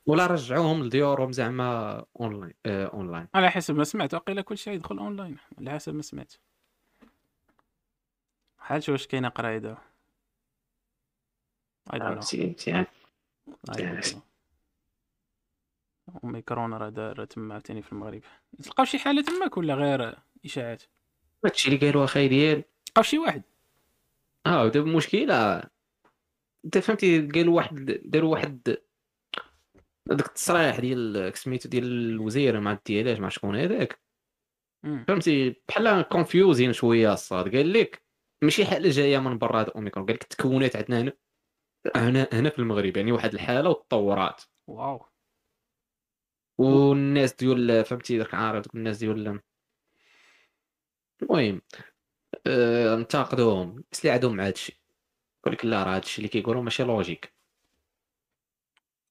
[0.07, 5.37] ولا رجعوهم لديورهم زعما اونلاين آه اونلاين على حسب ما سمعت وقيله كلشي يدخل اونلاين
[5.59, 6.33] على حسب ما سمعت.
[8.59, 9.79] حال واش كاينة قرايه دابا
[13.51, 14.19] Don't know.
[16.25, 18.23] أوميكرون راه دار تما عاوتاني في المغرب.
[18.63, 20.83] تلقاو شي حالة تماك ولا غير إشاعات.
[21.45, 23.43] هادشي اللي قالوا اخاي ديال تلقاو شي واحد.
[24.47, 25.63] آه دابا المشكلة
[26.65, 28.63] أنت فهمتي قالوا واحد داروا واحد
[30.07, 34.03] داك التصريح ديال سميتو ديال الوزير ما عرفتي مع شكون هذاك.
[34.83, 37.57] فهمتي بحال confusing شوية الصاد.
[37.57, 38.03] قال لك
[38.43, 40.07] ماشي حالة جاية من برا هاد أوميكرون.
[40.07, 41.13] قال لك تكونات عندنا هنا.
[41.97, 45.07] هنا هنا في المغرب يعني واحد الحالة وتطورات wow.
[46.59, 49.41] والناس ديال فهمتي داك عارف دوك الناس ديال
[51.23, 51.61] المهم
[52.47, 54.83] آه، انتقدوهم بس اللي عندهم مع هادشي.
[55.41, 57.35] يقول لك لا راه هادشي اللي كيقولوا ماشي logique.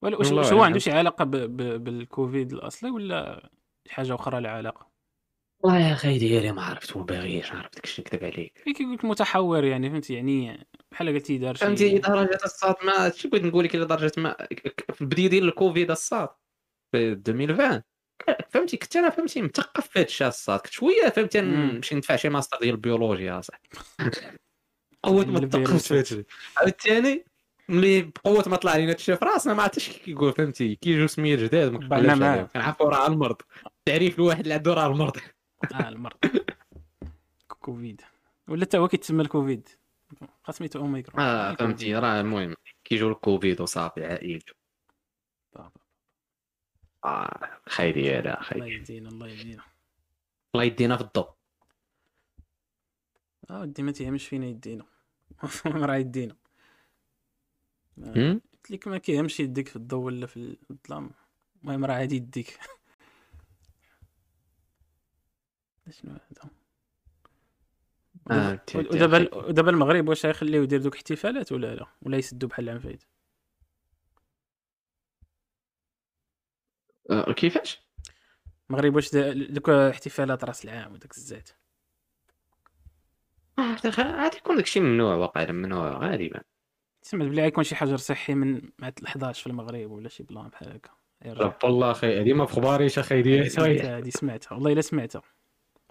[0.01, 0.61] ولا واش واش هو أعلم.
[0.61, 1.31] عنده شي علاقة ب...
[1.31, 1.83] ب...
[1.83, 3.49] بالكوفيد الأصلي ولا
[3.89, 4.90] حاجة أخرى لها علاقة؟
[5.63, 9.63] والله يا أخي ديالي ما عرفت ما باغيش عرفت داكشي نكذب عليك؟ كي لك متحور
[9.63, 13.75] يعني فهمتي؟ يعني بحال قلتي دار شي فهمتي درجة الصاد ما شي بغيت نقول لك
[13.75, 14.35] لدرجه ما؟
[14.93, 16.29] في البداية ديال الكوفيد الصاد
[16.91, 16.97] في
[17.27, 17.81] 2020
[18.49, 20.59] فهمتي؟ كنت أنا فهمتي مثقف في هذا الشيء الصاد.
[20.59, 21.41] كنت شوية فهمتي.
[21.41, 23.61] نمشي ندفع شي ماستر ديال البيولوجيا صح
[25.03, 25.39] قوة ما.
[25.39, 26.23] تثقفت في هادشي
[26.57, 27.25] عاوتاني
[27.69, 31.39] ملي بقوة ما طلع لينا هادشي في راسنا ما عرفتش كي كيقول فهمتي؟ كيجيو سميات
[31.39, 33.35] جداد ما كنعرفوا راه المرض.
[33.85, 35.17] تعريف الواحد اللي عنده راه المرض.
[35.73, 36.17] آه المرض.
[37.47, 38.01] كوفيد.
[38.47, 39.69] ولا حتى هو كيتسمى الكوفيد.
[40.43, 41.19] خاص سميتو أوميكرون.
[41.19, 41.95] آه فهمتي.
[41.95, 44.53] راه المهم كيجيو الكوفيد وصافي عائلته
[47.05, 48.67] آه خير ديالها الله خير.
[48.67, 49.63] يهدينا الله يهدينا.
[50.55, 51.29] الله يدينا في الضوء.
[53.49, 54.85] آه ودي ما تيهمش فينا يدينا.
[55.65, 56.35] راه يدينا؟
[57.97, 61.11] قلت لك ما كيهمش يديك في الضوء ولا في الظلام.
[61.63, 62.59] المهم راه عادي يديك.
[65.91, 66.49] شنو هذا؟
[68.31, 72.79] آه، ودابا- ودابا المغرب واش غيخليو يدير دوك الاحتفالات ولا لا؟ ولا يسدوا بحال العام
[72.79, 73.03] فايت
[77.11, 77.81] آه، كيفاش؟
[78.69, 79.15] المغرب واش
[79.49, 81.49] دوك احتفالات راس العام وداك الزيت؟
[83.59, 86.41] آه، غادي يكون داكشي ممنوع واقيلا ممنوع غالبا
[87.01, 90.71] سمعت بلي غيكون شي حجر صحي من مع 11 في المغرب ولا شي بلان بحال
[90.71, 90.89] هكا.
[91.25, 91.55] رب.
[91.63, 95.21] الله أخي هذه ما في خباريش أخي ديالي سمعتها هادي سمعتها والله إلا سمعتها.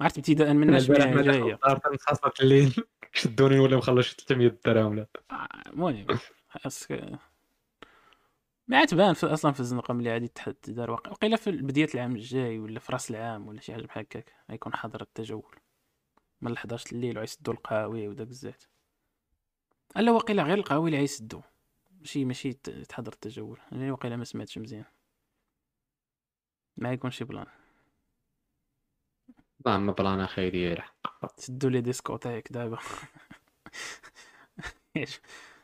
[0.00, 1.58] عرفت ابتداء من الناس جاية
[2.00, 2.74] خاصك الليل
[3.12, 5.06] شدوني ولا مخلص 300 درهم
[5.66, 6.06] المهم
[6.48, 7.18] خاصك
[8.68, 11.88] ما عاد تبان في أصلا في الزنقة ملي غادي تح- تدار واقع وقيلا في بداية
[11.94, 15.56] العام الجاي ولا في رأس العام ولا شي حاجة بحال هكاك غيكون حاضر التجول.
[16.40, 18.64] من 11 الليل وغيسدوا القهاوي وداك الزيت.
[19.96, 21.40] ألا وقيلا غير القهاوي اللي غيسدوا
[22.00, 23.58] ماشي ماشي تحضر التجول.
[23.72, 24.84] يعني وقيلا ما سمعتش مزيان.
[26.76, 27.46] ما يكون شي بلان.
[29.66, 30.82] اللهم بلان أخي ديالي
[31.36, 32.78] سدوا les discothèques دابا؟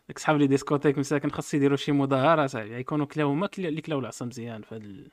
[0.08, 3.98] داك صحاب les discothèques مساكن خاص يديروا شي مظاهره صاحبي غيكونوا كلاو هما اللي كلاو
[3.98, 5.10] العصا مزيان في هاد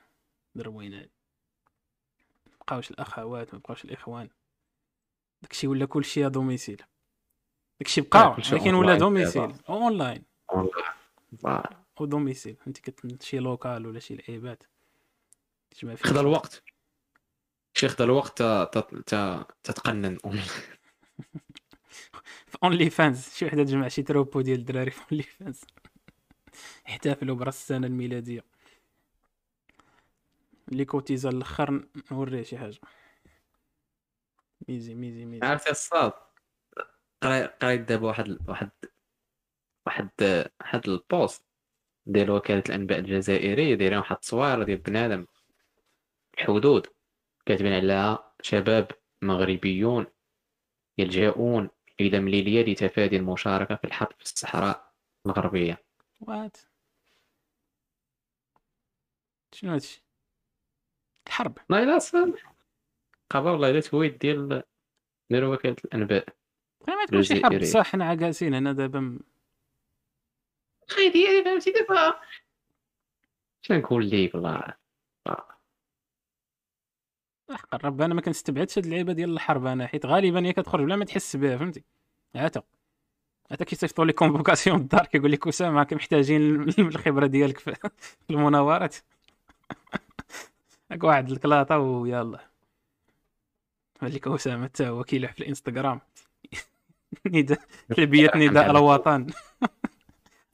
[0.56, 1.12] الروينه هادي
[2.64, 4.30] مبقاوش الأخوات مبقاوش الإخوان.
[5.42, 6.82] داكشي ولا كلشي domicile.
[7.80, 9.54] داكشي بقى ولكن ولا دوميسيل.
[9.70, 10.24] أونلاين.
[10.50, 10.72] والله
[11.44, 11.64] والله.
[12.00, 12.58] أو دوميسيل.
[12.68, 14.64] انت كت شي لوكال ولا شي لعيبات.
[15.72, 16.64] تجمع خذ الوقت.
[17.74, 18.38] شي خذ الوقت
[19.64, 20.18] تتقنن.
[22.48, 25.62] في اونلي فانز شي وحدة تجمع شي تروبو ديال الدراري في اونلي فانز
[26.90, 28.46] يحتفلوا برأس السنة الميلادية.
[30.72, 32.80] اللي كوتيزا الأخر نوريه شي حاجة.
[34.70, 35.46] ميزي ميزي ميزي.
[35.46, 36.12] عرفتي الصاد؟
[37.24, 38.70] قري- قريت دابا واحد واحد
[39.86, 40.10] واحد
[40.62, 41.46] واحد ال post
[42.06, 45.26] ديال وكالة الأنباء الجزائرية دايرين واحد التصوير ديال بنادم.
[46.40, 46.88] الحدود.
[47.46, 50.06] كاتبين عليها شباب مغربيون
[50.98, 54.94] يلجؤون إلى مليلية لتفادي المشاركة في الحرب في الصحراء
[55.26, 55.84] الغربية.
[56.22, 56.58] what
[59.52, 60.04] شنو هادشي
[61.28, 61.58] الحرب.
[61.70, 62.00] لا لا
[63.30, 64.64] قبل والله إلا تويت ديال
[65.30, 66.26] ديال وكالة الأنباء.
[66.88, 67.64] ما تكون شي حرب.
[67.64, 69.20] صح حنا عاكاسين هنا دابا
[70.90, 72.20] خي ديالي فهمتي دابا.
[73.62, 74.74] شنو نقول ليك والله؟
[77.52, 80.96] حق الرب أنا ما كنستبعدش هاد اللعيبة ديال الحرب أنا حيت غالبا هي كتخرج بلا
[80.96, 81.84] ما تحس بها فهمتي؟
[82.36, 82.62] عاتا
[83.52, 87.76] عاتا كيصيفطوا لي كونفوكاسيون الدار كيقول لك اسامه راك محتاجين الخبرة ديالك في
[88.30, 88.96] المناورات.
[90.92, 92.40] هاك واحد الكلاطة ويلا.
[94.02, 96.02] لك أسامة حتى هو كيلوح في الإنستغرام.
[97.26, 99.28] نداء تلبية نداء الوطن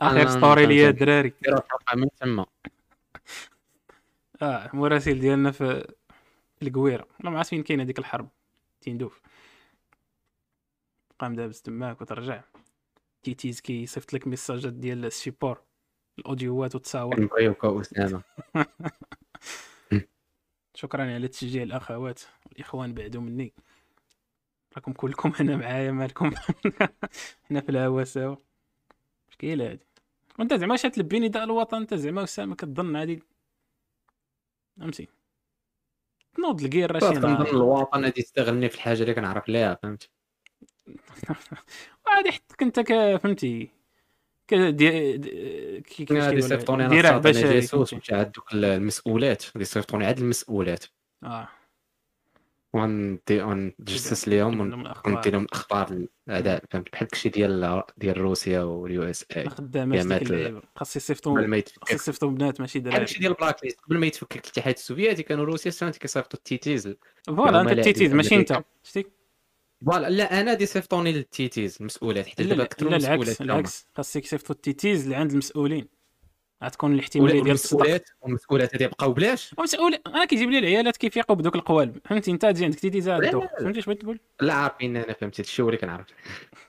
[0.01, 1.33] آخر ستوري ليا الدراري.
[1.95, 2.45] من تما.
[4.41, 5.93] آه مراسيل ديالنا في
[6.61, 7.07] القويرة.
[7.17, 8.29] والله ما عرفت فين كاينة ديك الحرب.
[8.81, 9.21] تيندوف.
[11.19, 12.43] قام دابز تماك وترجع.
[13.23, 15.61] تيتيز كيصيفط لك ميساجات ديال السيبور
[16.19, 18.21] الاوديوات والتصاور نبغيوك أسامة.
[20.75, 23.53] شكرا على تشجيع الأخوات والإخوان بعدو مني.
[24.75, 26.31] راكم كلكم هنا معايا مالكم.
[27.51, 28.35] هنا في الهوا سوا
[29.29, 29.85] مشكيله هادي؟
[30.39, 33.23] وأنت زعما شات تلبي نداء الوطن أنت زعما أسامة كتظن عادي
[34.79, 35.07] فهمتي
[36.39, 40.09] تنوض الكير راه شي كنظن نهار الوطن غادي يستغلني في الحاجة اللي كنعرف ليها فهمت؟
[42.07, 42.79] وعادي حتى كنت
[43.23, 43.69] فهمتي.
[44.47, 50.85] كي يصيفطوني أنا بشري جاسوس عند دوك المسؤولات غادي يصيفطوني عند المسؤولات.
[51.23, 51.47] آه.
[52.73, 55.15] وندي ونتجسس ليهم يقول ون- لهم الأخبار.
[55.15, 59.43] وندي لهم الاخبار الاعداء فهمت؟ بحال داكشي ديال ديال روسيا وال USA.
[59.43, 60.61] ديك اللعيبة.
[60.75, 64.73] خاص ما خاص يصيفطوا بنات ماشي دراري داكشي ديال ال blacklist قبل ما يتفكك الاتحاد
[64.73, 66.95] السوفيتي كانوا روسيا فهمتي كيصيفطوا التيتيز.
[67.27, 68.63] فوالا أنت التيتيز ماشي أنت.
[68.83, 69.05] شتي
[69.85, 71.77] فوالا لا أنا دي صيفطوني للتيتيز.
[71.79, 73.41] المسؤولات حتى دابا كثروا لا المسؤولات العكس.
[73.41, 73.87] العكس.
[73.97, 75.98] خاصك يصيفطوا التيتيز اللي عند المسؤولين.
[76.63, 77.57] غتكون الاحتماليه ديال
[78.21, 81.97] والمسؤولات هادي بقاو بلاش؟ ومسؤول أنا كيجيب لي العيالات كيفيقوا بدوك القوالب.
[82.05, 83.49] فهمتي؟ أنت تجي عندك عندو لا.
[83.59, 85.41] فهمتي اش بغيت نقول لا عارفين أنا فهمتي.
[85.41, 86.07] هادشي هو اللي كنعرف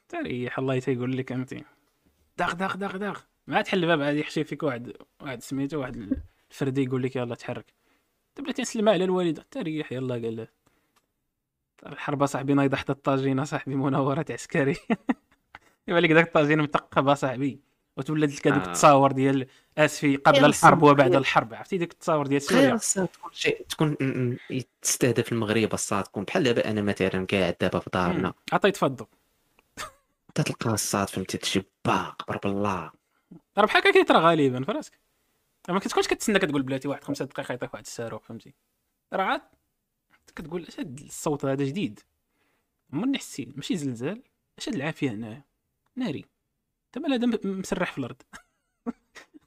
[0.09, 1.65] تريح الله تيقول لك فهمتي
[2.39, 3.19] داغ داغ داغ داغ.
[3.47, 7.67] ما تحل الباب عاد يحشي فيك واحد واحد سميتو واحد الفردي يقول لك يلا تحرك.
[8.29, 10.49] انت بلاتي نسلم على الوالده تريح يلا قال له.
[11.87, 14.77] الحرب صاحبي نايضة حتى الطاجينه صاحبي مناورات عسكري.
[15.89, 17.61] يبان لك داك الطاجين مثقب صاحبي.
[18.01, 18.67] وتولد لك هذوك آه.
[18.67, 19.47] التصاور ديال
[19.79, 21.19] اسفي قبل الحرب وبعد خير.
[21.19, 22.77] الحرب عرفتي؟ ديك التصاور ديال سوريا.
[22.77, 23.67] تكون شيء.
[23.69, 23.97] تكون
[24.83, 26.05] تستهدف المغرب الصاد.
[26.05, 28.35] تكون بحال دابا أنا مثلا قاعد دابا في دارنا.
[28.53, 29.07] عطيت فضو
[30.35, 32.91] تتلقى الصاد فهمتي تجي باق ضرب الله
[33.59, 34.99] راه بحال هكا كيطرى غالبا في راسك.
[35.69, 38.55] راه ما كتكونش كتسنى كتقول بلاتي واحد خمسة دقائق يعطيك واحد الصاروخ فهمتي؟
[39.13, 39.41] راه عاد
[40.37, 42.01] كتقول أش هاد الصوت هذا جديد؟
[42.91, 44.23] من حسيت ماشي زلزال
[44.59, 45.43] أش هاد العافية هنايا؟
[45.97, 46.25] ناري.
[46.97, 48.23] انت مال هذا م- مسرح في الأرض.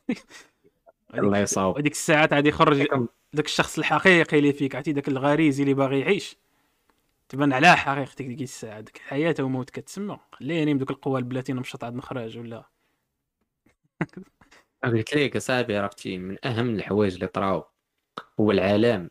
[1.13, 1.77] الله يصاوب.
[1.77, 2.87] وديك الساعات غادي يخرج
[3.33, 6.37] داك الشخص الحقيقي اللي فيك عرفتي؟ داك الغريزي اللي باغي يعيش.
[7.29, 10.19] تبان على حقيقتك ديك الساعة ديك حياه وموت كتسمى.
[10.31, 12.63] خليني بدوك القوى البلاتينه مشط عاد نخرج ولا؟
[14.83, 17.65] قلت لك أصاحبي عرفتي؟ من أهم الحوايج اللي طراو.
[18.39, 19.09] هو العالم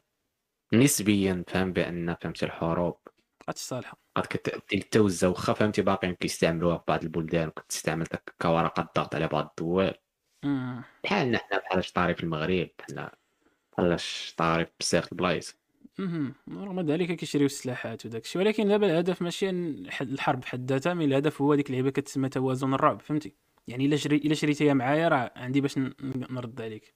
[0.74, 2.96] نسبيا فهم بأن فهمتي الحروب.
[3.40, 4.01] بقات صالحة.
[4.16, 4.26] قد
[4.72, 9.94] للتوزع واخا فهمتي؟ باقيين كيستعملوها في بعض البلدان وكتستعمل داك كورقه الضغط على بعض الدول.
[11.04, 13.10] بحالنا حنا بحال شطاري في المغرب بحال
[13.72, 15.56] بحال شطاري في بزاف البلايص.
[16.48, 19.50] رغم ذلك كيشريو السلاحات وداك الشيء ولكن دابا الهدف ماشي
[20.00, 23.34] الحرب بحد ذاتها مي الهدف هو ديك اللعيبة كتسمى توازن الرعب فهمتي؟
[23.68, 25.78] يعني إلا شري إلا شريتيها معايا راه عندي باش
[26.30, 26.94] نرد عليك.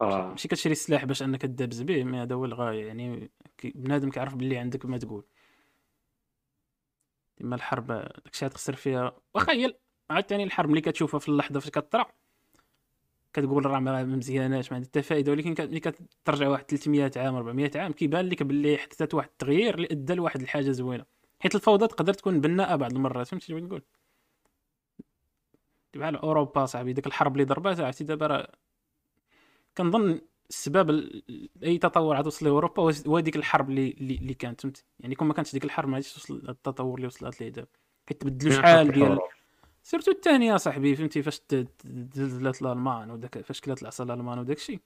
[0.00, 0.30] آه.
[0.30, 2.86] ماشي كتشري السلاح باش أنك تدابز به مي هذا هو الغاية.
[2.86, 3.30] يعني
[3.64, 5.24] بنادم كيعرف باللي عندك ما تقول.
[7.42, 7.86] اما الحرب
[8.24, 9.16] داكشي تخسر فيها.
[9.34, 9.74] واخا هي
[10.10, 12.06] عاوتاني الحرب ملي كتشوفها في اللحظة فاش كطرا
[13.32, 17.70] كتقول راه ما مزياناش ما عندها حتى فائده ولكن ملي كترجع واحد 300 عام 400
[17.76, 21.04] عام كيبان لك باللي حدثت واحد التغيير اللي أدى لواحد الحاجة زوينة.
[21.40, 23.82] حيت الفوضى تقدر تكون بناءة بعض المرات فهمتي شنو نقول؟
[25.94, 28.52] بحال أوروبا صاحبي ديك الحرب اللي ضربات عرفتي دابا راه
[29.76, 30.20] كنظن
[30.54, 35.14] السبب ال- أي تطور عاد وصل لأوروبا هو- ديك الحرب اللي اللي, كانت فهمتي؟ يعني
[35.14, 37.68] كون ما كانتش ديك الحرب ما غاديش توصل للتطور اللي وصلت ليه دابا.
[38.06, 39.18] كيتبدلوا شحال ديال
[39.82, 44.80] سيرتو الثانية صاحبي فهمتي؟ فاش تزلزلات الألمان وداك فاش كلات العصا الألمان وداك الشيء.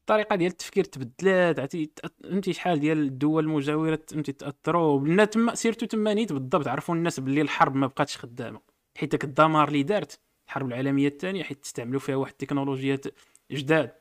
[0.00, 1.90] الطريقة ديال التفكير تبدلات عرفتي؟
[2.24, 4.82] فهمتي؟ شحال ديال الدول المجاورة فهمتي؟ تأثروا.
[4.92, 8.60] وبنا تما surtout تما نيت بالضبط عرفوا الناس باللي الحرب ما بقاتش خدامة.
[8.98, 13.04] حيت داك الدمار اللي دارت الحرب العالمية الثانية حيت استعملوا فيها واحد التكنولوجيات
[13.52, 13.92] جداد.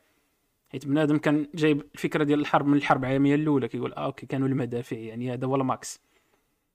[0.72, 4.48] حيت بنادم كان جايب الفكرة ديال الحرب من الحرب العالمية الأولى كيقول آه ok كانوا
[4.48, 6.00] المدافع يعني هذا هو ال max.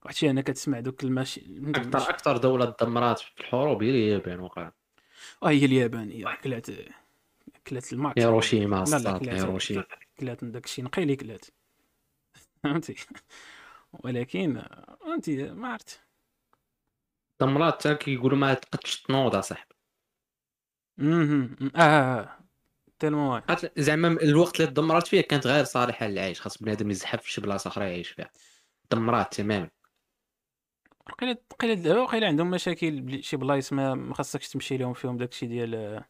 [0.04, 4.70] واحد الشيء أنا كتسمع دوك الماشي أكثر أكثر دولة دمرات في الحروب هي اليابان وقع.
[5.42, 6.66] آه هي اليابان هي كلات
[7.66, 8.22] كلات ال max.
[8.22, 8.84] هيروشيما
[9.22, 9.84] هيروشيما.
[10.20, 11.44] كلات داك الشيء نقي اللي كلات
[12.64, 12.94] فهمتي؟
[13.92, 14.62] ولكن
[15.00, 16.00] فهمتي ما عرفت.
[17.40, 19.74] دمرات كيقولوا ما تقدش تنوض أصاحبي.
[20.98, 21.56] مهم.
[21.76, 22.40] آه.
[23.00, 23.42] tellement
[23.76, 27.68] زعما الوقت اللي دمرات فيه كانت غير صالحة للعيش خاص بنادم يزحف في شي بلاصة
[27.68, 28.30] أخرى يعيش فيها.
[28.90, 29.70] دمرات تماما.
[31.12, 35.46] وقيلا وقيلا دابا وقيلا عندهم مشاكل شي بلايص ما ما خاصكش تمشي لهم فيهم داكشي
[35.46, 36.04] ديال آه،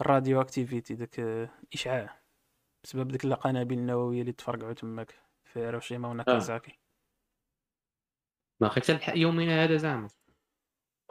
[0.00, 2.20] ال radioactivité داك آه، الاشعاع
[2.84, 5.14] بسبب ديك القنابل النووية اللي تفرقعوا تماك
[5.44, 6.78] في هيروشيما وناكازاكي
[8.60, 10.08] ما خيت الحق يومنا هذا زعما.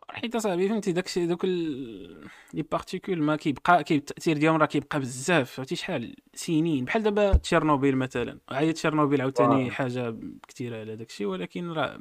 [0.09, 4.99] حيت اصاحبي فهمتي؟ داكشي دوك ال- les particules ما كيبقى كي التاثير ديالهم راه كيبقى
[4.99, 5.59] بزاف.
[5.59, 6.85] عرفتي شحال؟ سنين.
[6.85, 8.39] بحال دابا تشيرنوبيل مثلا.
[8.51, 9.71] هي تشيرنوبيل عاوتاني.
[9.71, 10.15] حاجة
[10.47, 11.99] كثيره على داكشي ولكن راه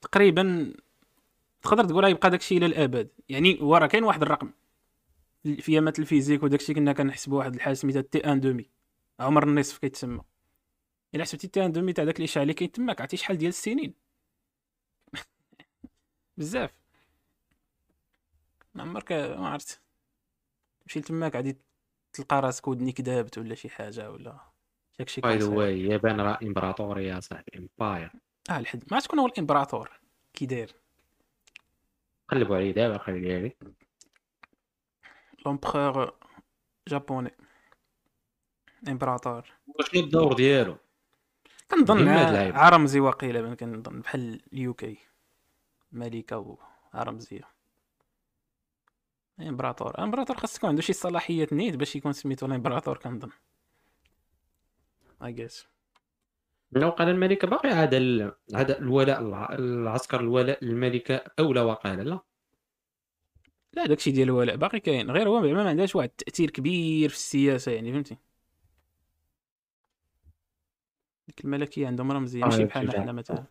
[0.00, 0.72] تقريبا
[1.62, 3.08] تقدر تقول راه يبقى داكشي إلى الأبد.
[3.28, 4.50] يعني هو راه كاين واحد الرقم.
[5.44, 8.70] في أيامات ال physique وداكشي كنا كنحسبوا واحد الحاجة سميتها t un demi.
[9.20, 10.20] عمر النصف كيتسمى.
[11.14, 13.94] إلا حسبتي t un demi تاع داك الإشعاع اللي كاين تماك عرفتي شحال ديال السنين؟
[16.36, 16.70] بزاف.
[18.74, 19.82] ما عمرك ما عرفت.
[20.80, 21.56] تمشي تماك عادي
[22.12, 24.40] تلقى راسك ودني كذابت ولا شي حاجة ولا
[24.98, 25.48] داكشي by the.
[25.48, 28.12] way اليابان راه امبراطوريه صاحبي empire.
[28.50, 28.84] آه الحد.
[28.90, 30.00] ما عرفت شكون هو الإمبراطور.
[30.34, 30.74] كي داير؟
[32.28, 33.56] قلبوا عليه دابا خلي ديالي
[35.46, 36.18] لومبخور
[36.88, 37.34] جابوني
[38.88, 39.52] إمبراطور.
[39.80, 40.76] شنو الدور ديالو؟
[41.70, 42.08] كنظن.
[42.08, 44.98] عرمزي واقيلا من كنظن بحال اليو كي.
[45.92, 46.58] ملكة
[46.94, 47.48] وعرمزية
[49.40, 53.30] امبراطور امبراطور خاص يكون عنده شي صلاحيات نيت باش يكون سميتو الإمبراطور كنظن.
[55.24, 55.66] اي جيس
[56.72, 58.32] لو قال الملكه باقي عاد ال...
[58.54, 62.20] عاد الولاء الع- العسكر الولاء للملكه اولى وقال لا.
[63.72, 65.10] لا داكشي ديال الولاء باقي كاين.
[65.10, 68.16] غير هو زعما ما عندهاش واحد التأثير كبير في السياسة يعني فهمتي؟
[71.28, 73.02] ديك الملكية عندهم رمزيه آه، ماشي داكشي بحالنا.
[73.02, 73.44] حنا مثلا.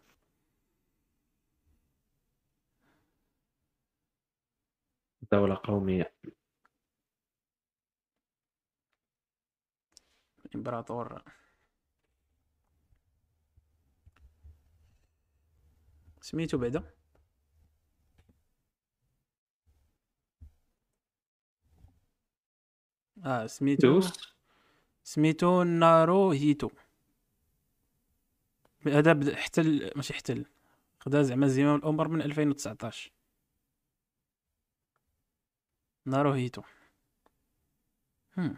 [5.32, 6.14] دولة قومية.
[10.56, 11.22] إمبراطور.
[16.22, 16.84] سميتو بعدا
[23.26, 24.02] آه سميتو
[25.04, 26.70] سميتو نارو هيتو
[28.88, 30.46] هذا بدا احتل ماشي احتل.
[31.00, 33.12] خدا زعما زمام الامر من 2019
[36.08, 36.62] نارو هيتو
[38.38, 38.58] هم.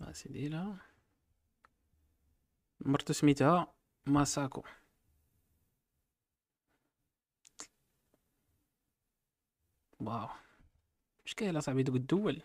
[0.00, 0.76] آه سيدي لا.
[2.80, 3.74] مرتو سميتها
[4.06, 4.62] ماساكو.
[10.00, 10.28] واو.
[11.26, 12.42] مش كاين صاحبي دوك الدول؟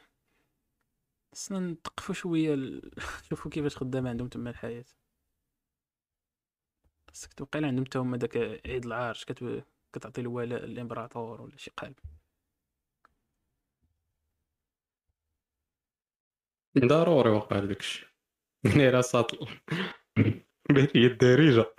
[1.33, 2.91] خصنا نتقفوا شوية ال...
[3.29, 4.85] شوفوا كيفاش خدامة عندهم تما الحياة.
[7.07, 9.63] خاصك توقيلا عندهم تا هما داك عيد العرش كت...
[9.93, 11.95] كتعطي الولاء الامبراطور ولا شي قالب
[16.77, 18.05] ضروري وقع داكشي
[18.63, 19.47] يعني راه ساطل
[20.95, 21.75] هي الدارجة.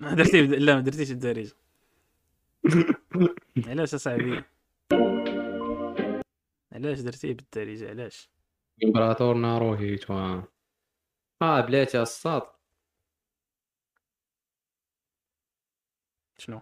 [0.00, 1.52] ما درتي لا ما درتيش الدارجة.
[3.68, 4.44] علاش أصاحبي؟
[6.72, 8.30] علاش درتيه بالدارجة؟ علاش؟
[8.84, 10.14] امبراطور ناروهيتو
[11.42, 12.60] آه بلاتي الساط
[16.38, 16.60] شنو؟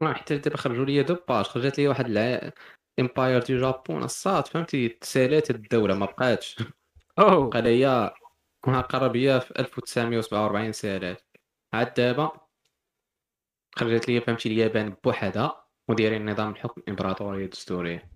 [0.00, 2.50] ما حتى دابا خرجوا لي deux pages خرجت لي واحد الع...
[2.98, 6.56] empire du Japon الساط فهمتي تسالات الدولة ما بقاتش
[7.18, 8.14] اوه بقى ليا
[8.62, 11.22] قرب ليا في 1947 سالات
[11.74, 12.30] عاد دابا
[13.76, 18.10] خرجت لي فهمتي اليابان بوحدها ودايرين نظام الحكم امبراطوريه دستوريه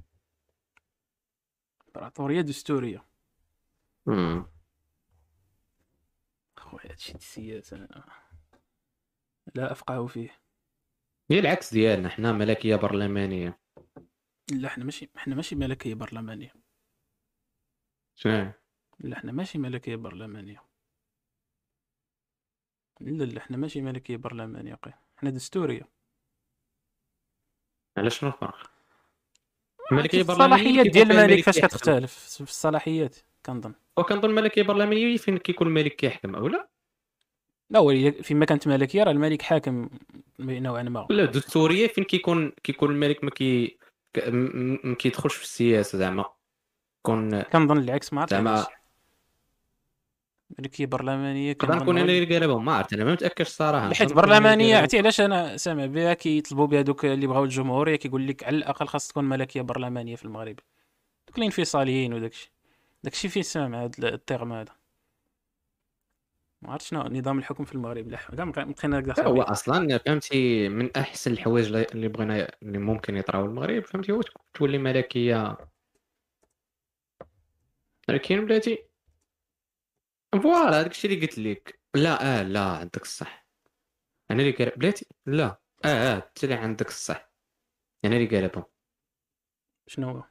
[1.89, 3.05] امبراطوريه دستوريه
[4.07, 4.47] مم.
[6.59, 7.89] خويا هادشي السياسة
[9.55, 10.43] لا افقه فيه
[11.31, 13.59] هي العكس ديالنا حنا ملكيه برلمانية.
[14.53, 16.55] لا حنا ماشي حنا ماشي ملكيه برلمانية.
[18.14, 18.53] شنو
[19.01, 20.62] لا حنا ماشي ملكيه برلمانية.
[23.01, 25.89] لا لا حنا ماشي ملكيه برلمانية قي حنا دستورية.
[27.97, 28.70] علاش شنو الفرق
[29.93, 31.59] الملكيه كيف برلمانية الصلاحيات ديال الملك فاش.
[31.59, 33.16] كتختلف؟ في الصلاحيات
[33.47, 33.75] كنظن.
[33.99, 36.74] وكنظن الملكيه برلمانية فين كيكون الملك كيحكم أو لا؟
[37.70, 39.88] لا هو فيما كانت ملكيه راه الملك حاكم
[40.38, 41.06] نوعا ما.
[41.10, 43.78] ولا دستوريه فين كيكون كيكون الملك ما كي
[44.84, 46.24] ما كيدخلش في السياسة زعما.
[47.02, 48.66] كون كنظن العكس ما زعما
[50.58, 54.12] ملكية برلمانية نقدر كنظن نكون أنا اللي قالبهم ما عرفت أنا ما متأكدش الصراحه حيت
[54.12, 54.76] برلمانية.
[54.76, 58.86] عرفتي علاش أنا سامع بها؟ كيطلبوا بها دوك اللي بغاو الجمهورية كيقول لك على الأقل
[58.86, 60.58] خاص تكون ملكية برلمانية في المغرب.
[61.28, 62.52] دوك الانفصاليين وداكشي.
[63.04, 64.72] داكشي فيه سامع هاد التيرم هذا؟
[66.64, 68.08] ما عرفت شنو نظام الحكم في المغرب.
[68.08, 69.42] لا كاع بقينا هكذا لا، هو.
[69.42, 74.20] أصلا فهمتي من أحسن الحوايج اللي- بغينا اللي ممكن يطراو المغرب فهمتي هو
[74.54, 75.56] تولي ملكية.
[78.08, 78.88] ولكن بلاتي
[80.42, 81.80] voilà هذاك الشيء اللي قلت لك.
[81.94, 83.46] لا آه لا عندك الصح.
[84.30, 85.44] أنا اللي قال بلاتي لا
[85.84, 87.32] آه آه انت اللي عندك الصح.
[88.04, 88.64] أنا اللي قالبهم
[89.86, 90.24] شنو هو؟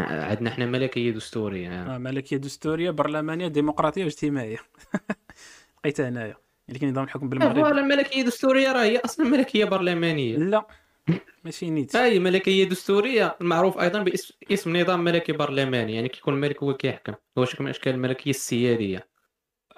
[0.00, 1.68] عندنا إحنا ملكية دستورية.
[1.68, 1.94] آه.
[1.94, 4.58] آه ملكية دستورية برلمانية ديمقراطية واجتماعية.
[5.84, 6.36] لقيتها هنايا
[6.68, 10.36] لكن نظام الحكم آه، بالمغرب voilà الملكيه الدستوريه راه هي أصلا ملكية برلمانية.
[10.36, 10.66] لا
[11.44, 11.96] ماشي نيت.
[11.96, 17.14] هاي ملكية دستورية المعروف أيضا باسم اسم نظام ملكي برلماني يعني كيكون الملك هو كيحكم.
[17.38, 19.06] هو شكل من أشكال الملكية السيادية.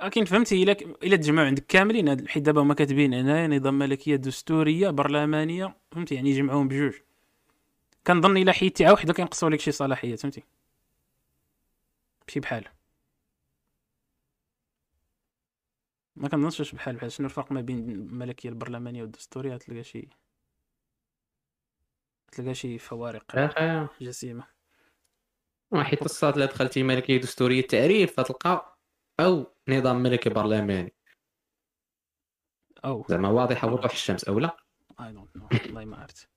[0.04, 4.16] لكن فهمتي؟ إلا إلا تجمعوا عندك كاملين هاد حيت دابا هما كاتبين هنايا نظام ملكية
[4.16, 6.92] دستورية برلمانية فهمتي؟ يعني يجمعوهم بجوج.
[8.06, 10.42] كنظن الا حيدتي عا وحده كينقصوا لك شي صلاحيات فهمتي؟
[12.28, 12.68] ماشي بحال.
[16.16, 20.08] ما كنظنش واش بحال بحال شنو الفرق ما بين الملكيه البرلمانية والدستورية؟ تلقى شي
[22.32, 23.50] تلقى شي فوارق
[24.00, 24.44] جسيمة.
[25.74, 28.78] حيت الصاد الا دخلتي ملكي دستورية التعريف فتلقى
[29.20, 30.92] أو نظام ملكي برلماني.
[32.84, 33.04] أو.
[33.08, 34.56] زعما واضحه وضوح الشمس أو لا؟
[35.00, 36.28] I don't know والله ما عرفت.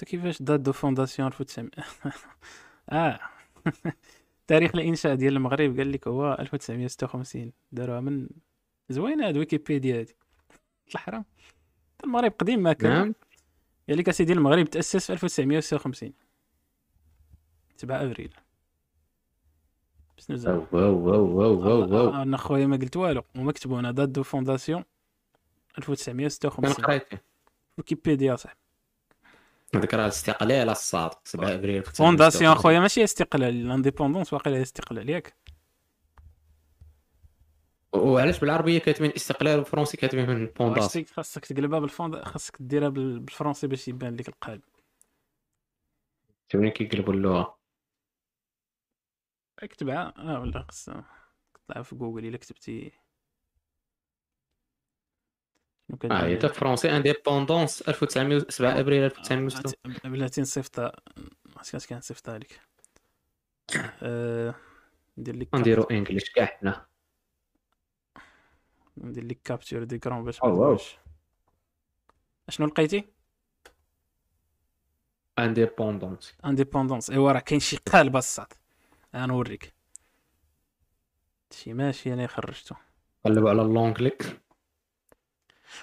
[0.00, 1.70] انت كيفاش date de fondation 1900
[2.92, 3.20] آه.
[4.46, 8.28] تاريخ الإنشاء ديال المغرب قال لك هو 1956 داروها من
[8.88, 10.16] زوينة هاد ويكيبيديا هادي.
[10.94, 11.24] الحرام
[12.04, 12.90] المغرب قديم ما كان.
[12.90, 13.14] نعم.
[13.88, 16.12] قال لك أسيدي المغرب تأسس في 1956
[17.76, 18.34] 7 أبريل.
[20.18, 23.22] شنو زعما wow wow wow wow wow أنا خويا ما قلت والو.
[23.36, 24.84] وما كتبوا هنا date de fondation
[25.78, 27.18] 1956 كان قريتي
[27.78, 28.59] ويكيبيديا صح
[29.74, 35.34] هذاك راه الاستقلال الصاد 7 أبريل fondation خويا ماشي استقلال l'indépendance واقيلا استقلال ياك.
[37.94, 43.18] وعلاش بالعربية كاتبين استقلال والفرنسي كاتبين fondation خاصك خاصك تقلبها بال fond خاصك ديرها بال-
[43.20, 44.62] بالفرنسي باش يبان لك القالب.
[46.52, 47.58] شوفني كيقلبوا اللغة.
[49.58, 50.14] اكتبها.
[50.18, 50.84] آه ولا خاص
[51.54, 52.92] تطلع في جوجل إلا كتبتي.
[56.10, 59.72] آه هي تا فرونسي indépendance 1907 أبريل 1906
[60.04, 60.92] بلاتي نصيفطها
[61.74, 62.60] اش كان نصيفطها لك
[65.18, 66.86] ندير لك نديرو إنجليش كاع حنا
[68.98, 70.76] ندير لك كابتور ديكرون باش أو ما واو.
[70.76, 70.98] تبانش.
[72.48, 73.04] شنو لقيتي؟
[75.38, 78.52] انديبوندونس انديبوندونس إيوا راه كاين شي قالب الصاد.
[79.16, 79.74] غنوريك
[81.50, 82.76] شي ماشي أنا خرجته.
[83.24, 84.12] قلبوا على اللونجلي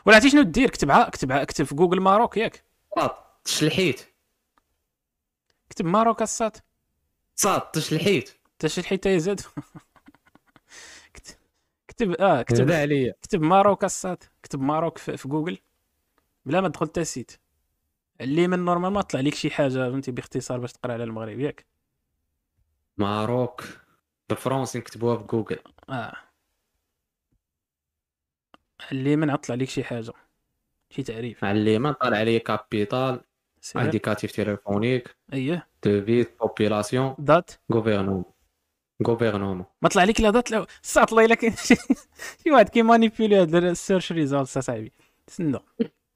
[0.06, 2.64] ولا عرفتي شنو دير؟ كتبها كتبها اكتب في جوجل ماروك ياك.
[3.44, 4.06] تشلحيت.
[5.70, 6.58] كتب Maroc الصاد.
[7.36, 8.30] صاد تشلحيت.
[8.56, 9.42] حتى شي حيت يزاد
[11.14, 11.38] كت-
[11.88, 13.14] كتب آه كتب كتب عليا.
[13.22, 14.24] كتب Maroc الصاد.
[14.44, 15.58] كتب Maroc في, في جوجل.
[16.46, 17.32] بلا ما تدخل ال site
[18.22, 21.66] اللي من normalement طلع لك شي حاجة فهمتي باختصار باش تقرا على المغرب ياك.
[22.98, 23.64] Maroc.
[24.30, 25.60] بالفرنسي نكتبوها في جوجل.
[25.90, 26.16] آه.
[28.92, 30.14] اللي من عطلع لك شي حاجة
[30.90, 31.44] شي تعريف.
[31.44, 33.22] على اليمين طالع عليا capitale
[33.76, 38.26] indicatif téléphonique اييه devise population date gouvernement
[39.08, 41.76] gouvernement ما طلع لك لا date لا صات الله الا كاين شي
[42.44, 44.92] شي واحد كي manipuler هاد ال search results اصاحبي
[45.28, 45.60] تسنى.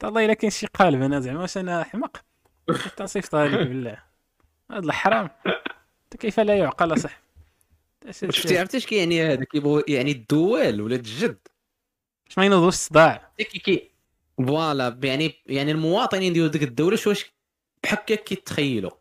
[0.04, 2.18] الله الا كاين شي قالب أنا زعما واش أنا حمق
[2.98, 3.98] تصيفطها لك بالله.
[4.72, 5.30] هاد الحرام.
[6.04, 7.22] انت كيف لا يعقل صح
[8.12, 11.38] شفتي عرفتي اش كيعني هذا كيبغوا يعني الدول ولا الجد؟
[12.38, 13.92] ما ينوضوش الصداع؟ كي كي
[14.38, 17.32] voilà يعني يعني المواطنين ديال ديك الدولة شواش
[17.84, 18.92] بحال كيتخيلوا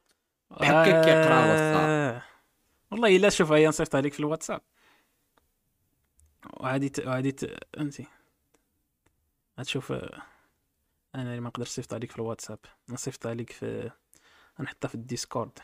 [0.51, 1.89] بحال هكا كيقراو الصاد.
[1.89, 2.22] آه.
[2.91, 4.61] والله إلا شوف هي نصيفطها لك في الواتساب.
[6.53, 7.07] وعادي ت...
[7.07, 7.45] وعادي ت...
[7.78, 8.03] انت
[9.59, 10.22] غتشوف آه،
[11.14, 12.59] أنا اللي ما نقدرش نصيفطها لك في الواتساب.
[12.89, 13.91] نصيفطها لك في
[14.61, 15.59] نحطها في الديسكورد.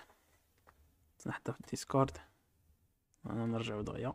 [1.27, 2.19] نحطها في الديسكورد.
[3.27, 4.13] أنا نرجعو دغيا.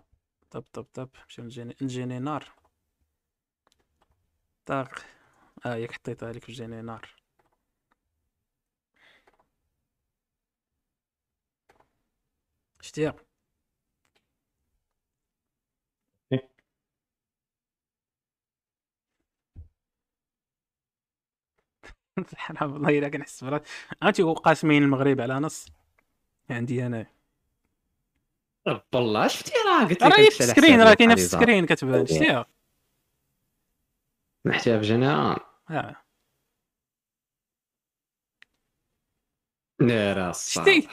[0.52, 1.10] طب طب طب.
[1.24, 2.52] نمشيو نجيني نجيني نار.
[4.66, 4.90] طاق.
[5.66, 7.16] آه ياك حطيتها لك في جيني نار.
[12.82, 13.16] شتيها
[22.36, 23.64] حرام والله إلا كنحس براسي
[24.02, 25.68] عرفتي قاسمين المغرب على نص؟
[26.50, 27.06] عندي أنا.
[28.68, 31.22] رب الله شفتي؟ راه قلت لك راه في ال screen راه كاينة في.
[31.22, 32.06] ال screen كتبان.
[32.06, 32.46] شتيها
[34.46, 35.38] نحتاج في général
[35.70, 35.96] آه.
[39.80, 40.88] لا راه شتي؟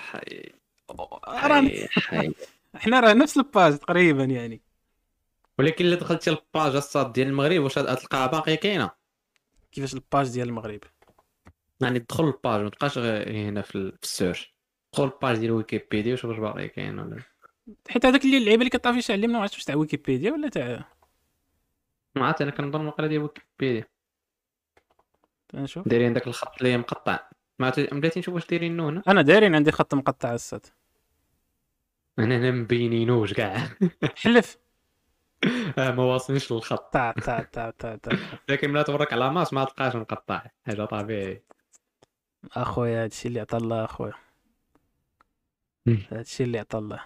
[3.01, 4.61] راه نفس ال page تقريبا يعني.
[5.59, 8.91] ولكن إلا دخلتي ال page الصاد ديال المغرب واش غتلقاها باقية كاينة؟
[9.73, 10.81] كيفاش ال page ديال المغرب؟
[11.81, 14.55] يعني دخل ال page ما تبقاش غير هنا في ال- في ال search.
[14.93, 17.23] دخل ال page ديال ويكيبيديا وشوف واش باقي كاين ولا
[17.89, 20.98] حيت هذاك اللي اللعيبة اللي كطافي شي علمنا ما عرفتش واش تاع ويكيبيديا ولا تاع
[22.19, 23.85] ما عرفت أنا كنظن واقيلا ديال ويكيبيديا
[25.55, 27.19] نشوف دايرين داك الخط اللي مقطع.
[27.59, 30.67] ما بلاتي نشوف واش دايرين هنا أنا دايرين عندي خط مقطع الساط
[32.19, 33.69] أنا هنا مبينينوش كاع
[34.23, 34.59] حلف.
[35.79, 36.93] آه، ما واصلينش للخط.
[36.93, 40.43] تاع تاع تاع تاع تاع لكن ملي تبرك على ماس ما تلقاش مقطع.
[40.67, 41.43] حاجة طبيعي
[42.53, 44.13] أخويا هادشي اللي عطا الله أخويا.
[46.13, 47.01] هادشي اللي عطا الله.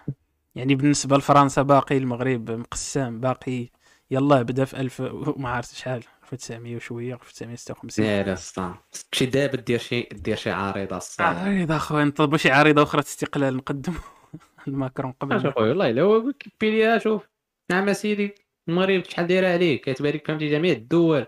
[0.55, 3.69] يعني بالنسبة لفرنسا باقي المغرب مقسم باقي
[4.11, 5.01] يلا بدأ في 1000
[5.37, 6.03] ما عرفت شحال.
[6.33, 8.73] 1900 وشوية 1956 لا لا اسطى
[9.11, 13.57] تمشي دابا دير شي دير شي عريضة الساط عريضة أخويا نطلبوا شي عريضة أخرى استقلال
[13.57, 13.99] نقدموا.
[14.67, 17.27] لماكرون قبل اخويا والله إلا هو ويكيبيديا شوف.
[17.71, 18.35] نعم اسيدي
[18.67, 21.25] المغرب شحال دايره عليه كتبان لك فهمتي جميع الدول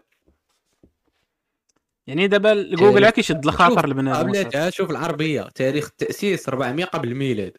[2.07, 4.43] يعني دابا جوجل كيشد الخاطر البنادم وصافي.
[4.43, 5.41] قبلتها شوف العربية.
[5.41, 7.57] تاريخ التاسيس 400 قبل الميلاد.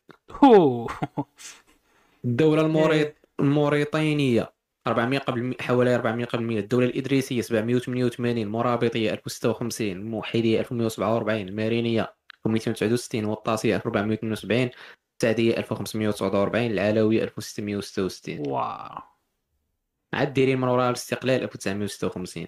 [2.25, 2.67] الدولة إيه.
[2.67, 4.56] الموريت الموريتانيه
[4.87, 12.15] 400 قبل حوالي 400 قبل الميلاد الدولة الإدريسية 788 المرابطيه 1056 الموحديه 1147 المارينيه
[12.47, 14.71] 1269 الوطاسيه 1478
[15.21, 19.03] السعديه 1549 العلوية 1666 واو.
[20.13, 22.47] عاد دايرين من وراء الاستقلال 1956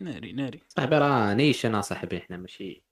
[0.00, 0.62] ناري ناري.
[0.68, 2.84] صاحبي راه نيشان اصاحبي حنا ماشي.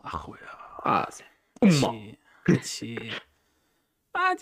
[0.00, 0.40] أخويا.
[0.86, 1.36] آه صاحبي.
[1.62, 2.14] أمه.
[2.48, 3.10] هادشي.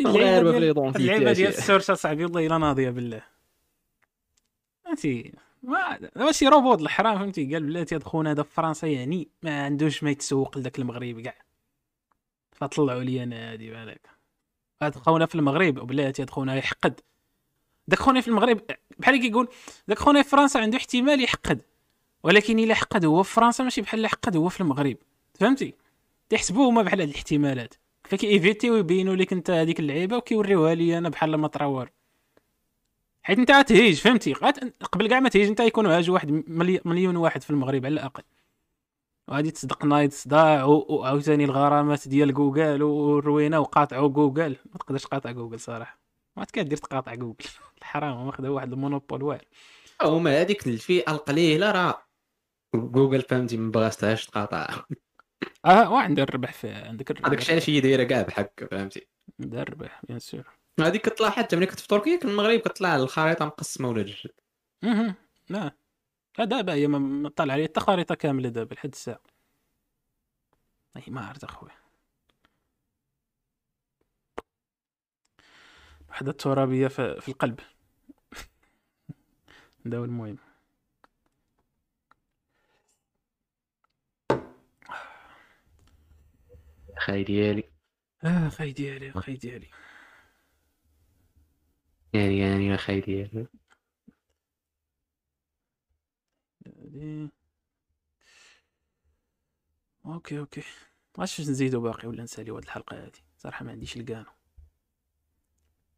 [0.01, 1.49] الغير اللعيبه ديال اللعيبه.
[1.49, 3.23] ال search اصاحبي والله الا ناضية بالله.
[4.85, 10.03] فهمتي؟ ما ماشي روبوت الحرام فهمتي؟ قال بلاتي هاد خونا هذا فرنسا يعني ما عندوش
[10.03, 11.35] ما يتسوق لذاك المغرب كاع.
[12.53, 14.11] فطلعوا لي أنا هادي بالك
[14.83, 17.01] هاد خونا في المغرب بلاتي هاد خونا يحقد.
[17.89, 18.61] داك خونا في المغرب
[18.99, 19.49] بحال كيقول
[19.89, 21.63] داك خونا في فرنسا عنده احتمال يحقد.
[22.23, 24.97] ولكن إلا حقد هو في فرنسا ماشي بحال حقد هو في المغرب.
[25.35, 25.75] فهمتي؟
[26.29, 27.75] تحسبوه هما بحال هاد الاحتمالات.
[28.05, 31.91] فكي éviter و يبينوا لك أنت هذيك اللعيبة وكيوريوها لي أنا بحال ما ترور
[33.23, 34.33] حيت أنت غتهيج فهمتي؟
[34.93, 38.23] قبل كاع ما تهيج أنت يكون هاج واحد ملي- مليون واحد في المغرب على الأقل.
[39.29, 44.57] وغادي تصدق نايض صداع وعاوتاني الغرامات ديال جوجل والروينه وقاطعوا جوجل.
[44.73, 45.99] ما تقدرش تقاطع جوجل صراحة.
[46.37, 47.37] ما كدير تقاطع جوجل.
[47.79, 49.45] الحرام واخد واحد ال monopole واعر
[50.03, 52.03] هما هذيك الفئة القليلة راه.
[52.75, 54.69] جوجل فهمتي؟ ما بغاتهاش تقاطع.
[55.65, 59.09] آه وعندك الربح في عندك الربح هذاك الشيء هي دايره كاع بحك فهمتي؟
[59.41, 60.45] عندها الربح bien sûr
[60.81, 64.27] هذيك كطلع حتى ملي كنت في تركيا كان المغرب كطلع الخريطة مقسمة ولا جوج
[64.85, 65.15] أها
[65.49, 65.77] لا.
[66.39, 69.21] دابا هي ما- طلع عليا حتى خريطة كاملة دابا لحد الساعة.
[70.97, 71.73] إي ما عرفت أخويا.
[76.11, 77.61] وحدة الترابيه في, القلب.
[79.97, 80.37] هو المهم.
[86.99, 87.63] خاي ديالي
[88.25, 89.71] آه خاي ديالي خاي ديالي
[92.15, 93.47] يعني يعني يا خاي ديالي.
[100.07, 100.63] OK OK.
[101.19, 104.25] واش نزيدو باقي ولا نساليو هاد الحلقة هادي؟ صراحة ما عنديش الكانو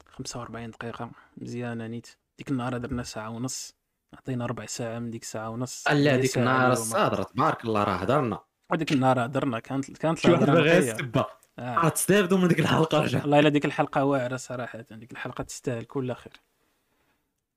[0.08, 2.08] 45 دقيقة مزيانة نيت.
[2.38, 3.76] ديك النهار درنا ساعة ونص.
[4.14, 5.88] عطينا ربع ساعة من ديك ساعة ونص.
[5.88, 6.72] لا ديك النهار اليوم.
[6.72, 7.22] الصادرة.
[7.22, 10.78] تبارك الله راه هضرنا وديك النهار هضرنا كانت كانت شي واحد باغي.
[10.78, 11.26] السبه
[11.58, 11.74] آه.
[11.74, 13.20] راه تستافدوا من ديك الحلقة رجع.
[13.20, 16.32] والله إلا ديك الحلقة واعرة صراحة ديك الحلقة تستاهل كل خير.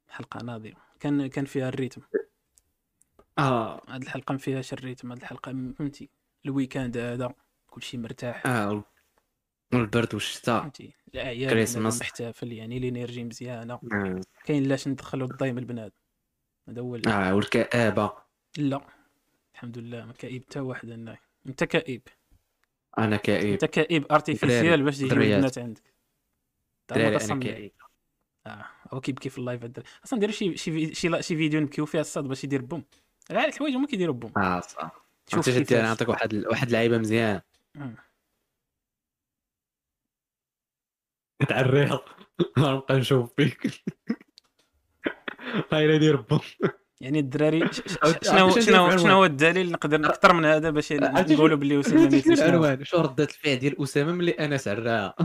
[0.09, 2.01] حلقة ناضيه كان كان فيها ال rythme.
[3.37, 3.81] آه.
[3.87, 6.09] هاد الحلقة ما فيهاش ال rythme هاد الحلقة فهمتي؟
[6.45, 7.33] ال week-end هذا
[7.67, 8.47] كلشي مرتاح.
[8.47, 8.83] آه
[9.73, 10.71] والبرد والشتاء.
[11.13, 12.01] الاعياد كريسماس.
[12.01, 13.73] محتفل يعني ال énergie مزيانة.
[13.73, 14.21] آه.
[14.45, 15.93] كاين لاش ندخلوا الضيم البنات.
[16.69, 18.11] هذا هو آه والكآبة.
[18.57, 18.98] لا.
[19.59, 22.01] الحمد لله ما كئيب حتى واحد أنا أنت كئيب.
[22.97, 23.51] أنا كئيب.
[23.51, 25.33] أنت كئيب artificiel باش دريات.
[25.37, 25.93] البنات عندك.
[26.87, 27.39] تا دراري أنا.
[27.39, 27.71] كئيب.
[28.47, 29.63] آه هو كيبكي في ال live
[30.05, 32.83] أصلا نديرو شي شي شي, لا- شي فيديو نبكيو فيها الساط باش يدير boom.
[33.27, 34.31] كاع الحوايج هما كيديروا boom.
[34.37, 35.05] آه صح.
[35.27, 35.83] شوف دير كيفاش.
[35.83, 37.41] نعطيك واحد واحد اللعيبه مزيان.
[41.49, 42.01] تعريها
[42.59, 43.71] غنبقى نشوف فيك.
[45.71, 46.39] خايله دير boom.
[47.01, 47.59] يعني الدراري
[48.23, 52.09] شنو شنو شنو؟ شنو هو الدليل نقدر أكثر من هذا باش نقولوا شنو- باللي اسامه
[52.09, 55.15] شنو شنو العنوان شو ردة الفعل ديال اسامه ملي انس عراها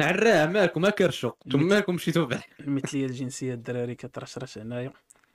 [0.00, 4.92] عراها مالكم ما كرشو نتوما مالكم مشيتو بعد المثليه الجنسيه الدراري كترشرش هنايا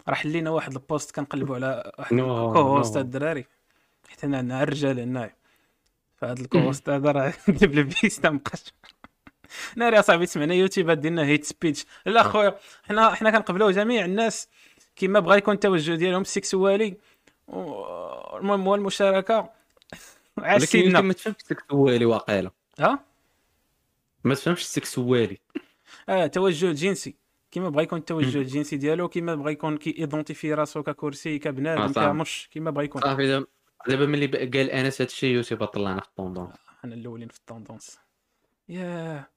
[0.08, 2.98] راه حلينا واحد البوست كنقلبوا على واحد الكوهوست.
[2.98, 3.46] الدراري
[4.10, 5.36] حيت انا عندنا الرجال هنايا
[6.16, 8.74] فهاد الكوهوست هذا راه جاب لي بيستا مبقاش
[9.76, 14.48] ناري اصاحبي سمعنا يوتيوب ديالنا hate speech لا خويا حنا حنا كنقبلوا جميع الناس
[14.96, 16.98] كما بغا يكون التوجه ديالهم ال sexual ي
[17.48, 19.50] و- المهم هو المشاركة.
[20.38, 22.52] عاش ولكن ما تفهمش ال sexual ي واقيلا.
[22.80, 23.06] ها؟
[24.24, 25.38] ما تفهمش ال sexual ي
[26.10, 27.16] آه توجه جنسي.
[27.52, 31.94] كيما بغا يكون التوجه الجنسي ديالو كيما بغا يكون كي identifier راسو ككرسي آه، كبنادم
[31.94, 32.06] صح.
[32.06, 33.02] كمش كيما بغا يكون.
[33.02, 33.46] صافي
[33.88, 36.54] دابا ملي قال أنس هادشي يوتيوب طلعنا في ال tendances
[36.86, 38.00] أنا الأولين في ال tendances
[38.70, 39.28] ياه.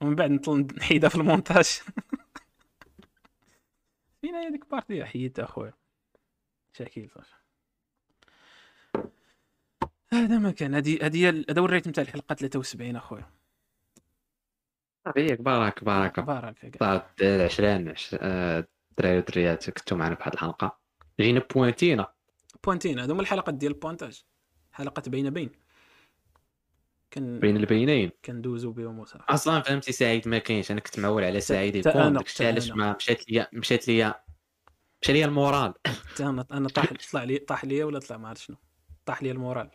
[0.00, 1.64] ومن بعد نطل نحيدها في المونتاج.
[4.20, 5.72] فين هي ديك partie حيدتها أخويا.
[6.72, 7.32] شاكيل صافي
[10.12, 10.74] هذا ما كان.
[10.74, 13.26] هذه هذه هي ال- هذا هو ال rythme تاع الحلقة 73 أخويا.
[15.04, 20.32] صافي بارك بارك بارك فيك طلعت العشرين عش- آه، الدراري والدريات كنتو معنا في هاد
[20.32, 20.78] الحلقة.
[21.20, 22.12] جينا pointé نا.
[22.64, 24.24] بوانتين هذو هما الحلقات ديال البونتاج
[24.72, 25.50] حلقات بين بين.
[27.10, 28.10] كان بين البينين.
[28.24, 29.24] كندوزو بهم وصافي.
[29.28, 30.70] أصلا فهمتي سعيد ما كاينش.
[30.70, 32.70] أنا كنت معول على سعيد يكون داكشي علاش.
[32.70, 34.14] ما مشات ليا مشات ليا
[35.02, 35.74] مشى ليا المورال.
[35.86, 38.56] حتى أنا أنا طاح طلع لي طاح ليا ولا طلع؟ ما عرفت شنو.
[39.06, 39.70] طاح لي المورال.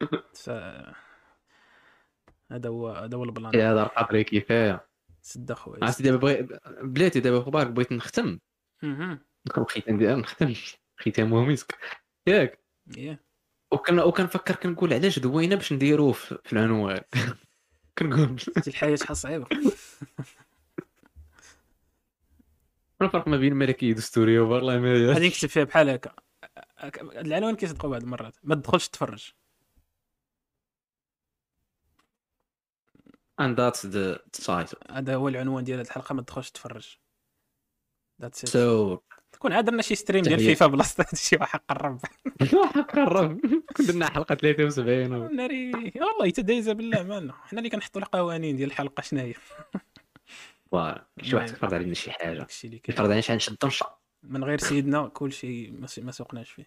[0.44, 0.50] ف
[2.52, 3.54] هذا هو هذا هو البلان.
[3.54, 4.88] يا هذا قدري كفايه
[5.22, 6.48] سد أخويا عرفتي دابا بغي
[6.82, 8.38] بلاتي دابا خبارك بغيت نختم.
[9.50, 10.54] ختام ديال نختم.
[10.98, 11.78] ختامه مسك
[12.26, 12.64] ياك.
[12.96, 13.27] إيه.
[13.72, 17.00] وكان وكنفكر كنقول علاش دوينا باش نديروه في العنوان.
[17.98, 18.36] كنقول.
[18.66, 19.46] الحياة شحال صعيبة.
[23.02, 26.12] الفرق ما بين ملكيه دستوريه والله ما غادي نكتب فيها بحال هكا.
[27.02, 28.36] العنوان كيصدقوا بعض المرات.
[28.42, 29.32] ما تدخلش تفرج
[33.38, 34.78] and that's the title.
[34.90, 36.96] هذا هو العنوان ديال هاد الحلقة ما تدخلش تفرج
[38.20, 38.98] ذاتس ات so
[39.32, 40.38] تكون عاد درنا شي ستريم ديال.
[40.40, 42.00] فيفا بلاصه شي واحد قرب.
[42.94, 43.40] قرب.
[43.80, 49.00] درنا حلقة 73 و- ناري والله تدايزه بالله مالنا حنا اللي كنحطوا القوانين ديال الحلقة
[49.00, 49.34] شنو هي
[51.22, 52.46] شي واحد يفرض علينا شي حاجة.
[52.88, 53.86] يفرض علينا شي نشد نشا
[54.22, 56.66] من غير سيدنا كلشي ما س- ما سوقناش فيه.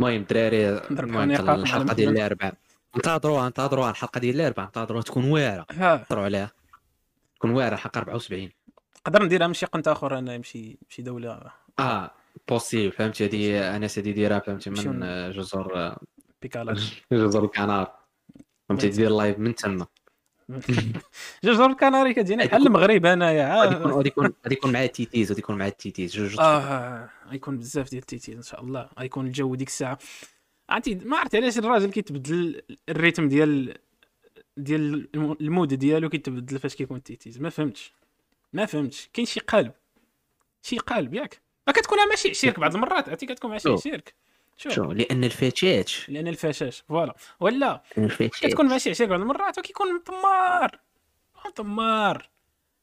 [0.00, 2.08] المهم الدراري الحلقة ديال.
[2.08, 2.54] الأربعاء.
[2.96, 4.66] انتظروا انتظروا الحلقة ديال الأربعاء.
[4.68, 5.66] انتظروا تكون واعرة.
[5.70, 6.50] انتظروا عليها.
[7.36, 8.50] تكون واعرة الحلقة 74
[9.06, 11.40] نقدر نديرها من شي قنت آخر أنا يمشي شي دولة.
[11.78, 12.10] آه
[12.48, 15.00] possible فهمتي؟ هذه أنا سيدي ديرها فهمتي؟ من
[15.32, 16.00] جزر آه،
[16.42, 17.92] بيكالاج جزر الكنار.
[18.68, 19.86] فهمتي؟ دير live من تما.
[21.44, 22.46] جزر الكناري كتجيني.
[22.46, 26.12] بحال المغرب انايا غادي يكون غادي يكون غادي يكون مع التيتيز غادي يكون مع التيتيز
[26.16, 28.88] جوج آه غيكون بزاف ديال التيتيز إن شاء الله.
[28.98, 29.98] غيكون الجو ديك الساعة.
[30.70, 33.74] عرفتي؟ ما عرفت علاش الراجل كيتبدل ال rythme ديال
[34.56, 37.40] ديال الم- ال mood ديالو كيتبدل فاش كيكون التيتيز.
[37.40, 37.92] ما فهمتش.
[38.52, 39.08] ما فهمتش.
[39.12, 39.72] كاين شي قالب.
[40.62, 41.40] شي قالب ياك.
[41.66, 43.08] ما كتكون ماشي عشيرك بعض المرات.
[43.08, 43.68] عرفتي؟ كتكون ماشي.
[43.68, 44.14] عشيرك
[44.56, 47.14] شوف شو؟ لأن الفتيات لأن الفشاش voilà.
[47.40, 50.80] ولا لأن الفتيات كتكون ماشي عشيرك بعض المرات وكيكون مطمار.
[51.46, 52.30] مطمار.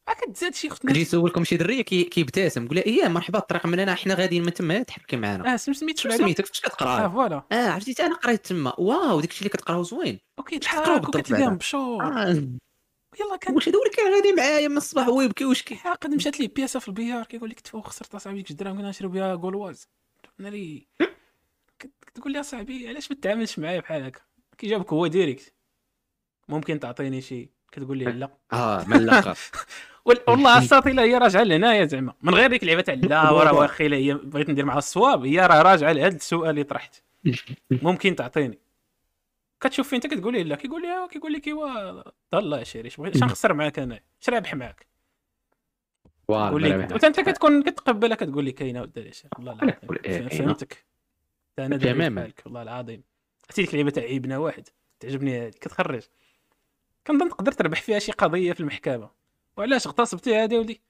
[0.08, 3.80] ما كتزاد شي اختنا كنجي نسولكم شي درية كي- كيبتسم قول إيه مرحبا الطريق من
[3.80, 5.54] هنا حنا غاديين من تما تحركي معنا.
[5.54, 7.44] آه سم سميت شنو بعدا؟ سميتك؟ فاش آه كتقرا فوالا.
[7.52, 8.74] آه عرفتي أنا قريت تما.
[8.80, 10.20] واو داكشي اللي كتقراو زوين.
[10.40, 12.04] أوكي تحرك وكتلقاهم؟ بشور.
[12.04, 12.44] آه.
[13.20, 16.40] يلا كان واش هذا كان غادي معايا من الصباح هو يبكي واش كي عاقد مشات
[16.40, 19.88] ليه بياسة في البيار كيقول لك تفوق خسرت أصاحبي ديك الدراهم كنا نشري بها غولواز.
[20.40, 20.88] قلنا لي
[21.80, 24.20] كت- كتقول لي أصاحبي علاش ما تتعاملش معايا بحال هكا؟
[24.58, 25.54] كيجاوبك هو ديريكت.
[26.50, 28.30] ممكن تعطيني شي؟ كتقول لي لا.
[28.54, 29.38] آه من الآخر
[30.06, 32.14] وال- والله الساطي لا هي راجعة لهنايا زعما.
[32.22, 35.40] من غير ديك اللعبة تاع لا ورا واخي لا هي بغيت ندير معها الصواب هي
[35.48, 37.04] راه راجعة لهذا السؤال اللي طرحت.
[37.72, 38.60] ممكن تعطيني.
[39.60, 42.04] كتشوف فين انت كتقول لي لا كيقول لي آه، كيقول لك إيوا
[42.34, 44.88] الله يا شيري اش نخسر معاك أنا؟ اش رابح معاك؟
[46.28, 46.76] قول لي.
[46.76, 49.76] وانت كتكون كتقبلها كتقول لي كاينة شي والله العظيم.
[49.92, 50.30] إيه، كاينة.
[50.30, 50.86] فهمتك.
[51.60, 52.32] أنا تماماً.
[52.46, 53.04] والله العظيم.
[53.44, 54.68] عرفتي ديك اللعيبه تاع عيبنا واحد
[55.00, 56.02] تعجبني هذه كتخرج.
[57.08, 59.10] كنظن تقدر تربح فيها شي قضية في المحكمة.
[59.58, 60.82] وعلاش اغتصبتي هذه ولدي؟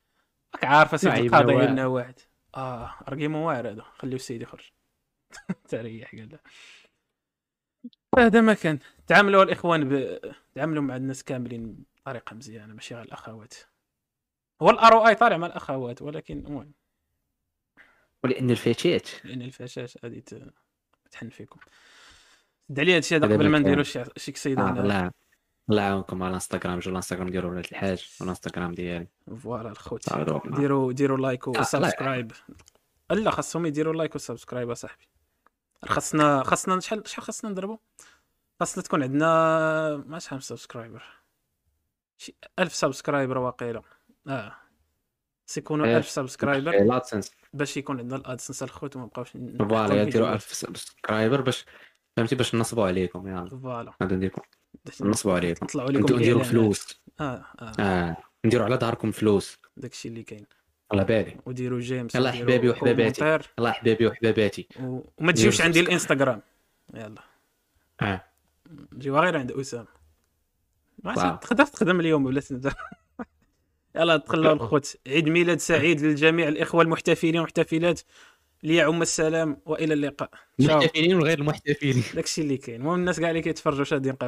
[0.55, 1.49] راك عارف سيدي واحد.
[1.49, 2.19] عيبنا واحد.
[2.55, 4.71] آه ارقيمون واعر هذا خليو السيد يخرج.
[5.69, 6.39] تريح قال له.
[8.17, 8.79] هذا ما كان.
[9.07, 10.19] تعاملوا الإخوان ب...
[10.55, 13.53] تعاملوا مع الناس كاملين بطريقة مزيانة ماشي غير الأخوات.
[14.61, 16.73] هو الار آي طالع مع الأخوات ولكن المهم.
[18.23, 20.23] ولأن الفتيات لأن الفشاش غادي
[21.11, 21.59] تحن فيكم.
[22.69, 23.59] سد علي هادشي هذا قبل ما.
[23.59, 24.71] نديرو شي شي قصيدة آه.
[24.73, 25.11] لا.
[25.69, 30.13] الله يعاونكم على الانستغرام جو الإنستغرام ديالو ولاد الحاج؟ والانستغرام ديالي؟ فوالا الخوت.
[30.45, 31.59] ديروا ديروا like لا.
[31.59, 32.31] و subscribe.
[33.11, 35.07] لا خاصهم يديروا like و subscribe اصاحبي
[35.85, 37.77] خاصنا خاصنا شحال شحال خاصنا نضربوا
[38.59, 41.03] خاصنا تكون عندنا ما شحال subscriber
[42.17, 43.81] شي 1000 subscriber واقيلا.
[44.27, 44.55] آه.
[45.47, 45.97] خاص يكونوا إيه.
[45.97, 46.99] 1000 subscriber
[47.53, 50.33] باش يكون عندنا ال AdSense الخوت وما نبقاوش ن- voilà ديروا الفيديوهات.
[50.35, 51.65] 1000 subscriber باش
[52.17, 53.49] فهمتي؟ باش نصبوا عليكم يلا.
[53.49, 53.93] voilà.
[54.03, 54.41] غادي نديركم
[55.01, 55.65] نصبوا عليكم.
[55.65, 56.43] نطلعوا لكم نديروا.
[56.43, 57.01] فلوس.
[57.19, 57.71] آه آه.
[57.79, 58.17] آه.
[58.45, 59.57] نديروا على ظهركم فلوس.
[59.77, 60.45] داكشي اللي كاين.
[60.91, 63.39] على بالي وديروا جيمس يلا وديروا حبابي وحباباتي.
[63.59, 64.99] الله حبابي وحباباتي و...
[65.17, 66.41] وما تجيوش عندي الإنستغرام.
[66.93, 67.21] يلا.
[68.01, 68.23] آه.
[68.97, 69.87] جيوا غير عند أسامة.
[71.03, 72.71] ما تقدر تخدم اليوم ولا تنزل
[73.95, 74.97] يلا تخلوا الخوت.
[75.07, 78.01] عيد ميلاد سعيد للجميع الإخوة المحتفلين والمحتفلات.
[78.63, 80.29] ليعم السلام وإلى اللقاء.
[80.59, 82.03] المحتفلين وغير المحتفلين.
[82.15, 82.81] داكشي اللي كاين.
[82.81, 84.25] المهم الناس كاع اللي كيتفرجوا شادين قهوة.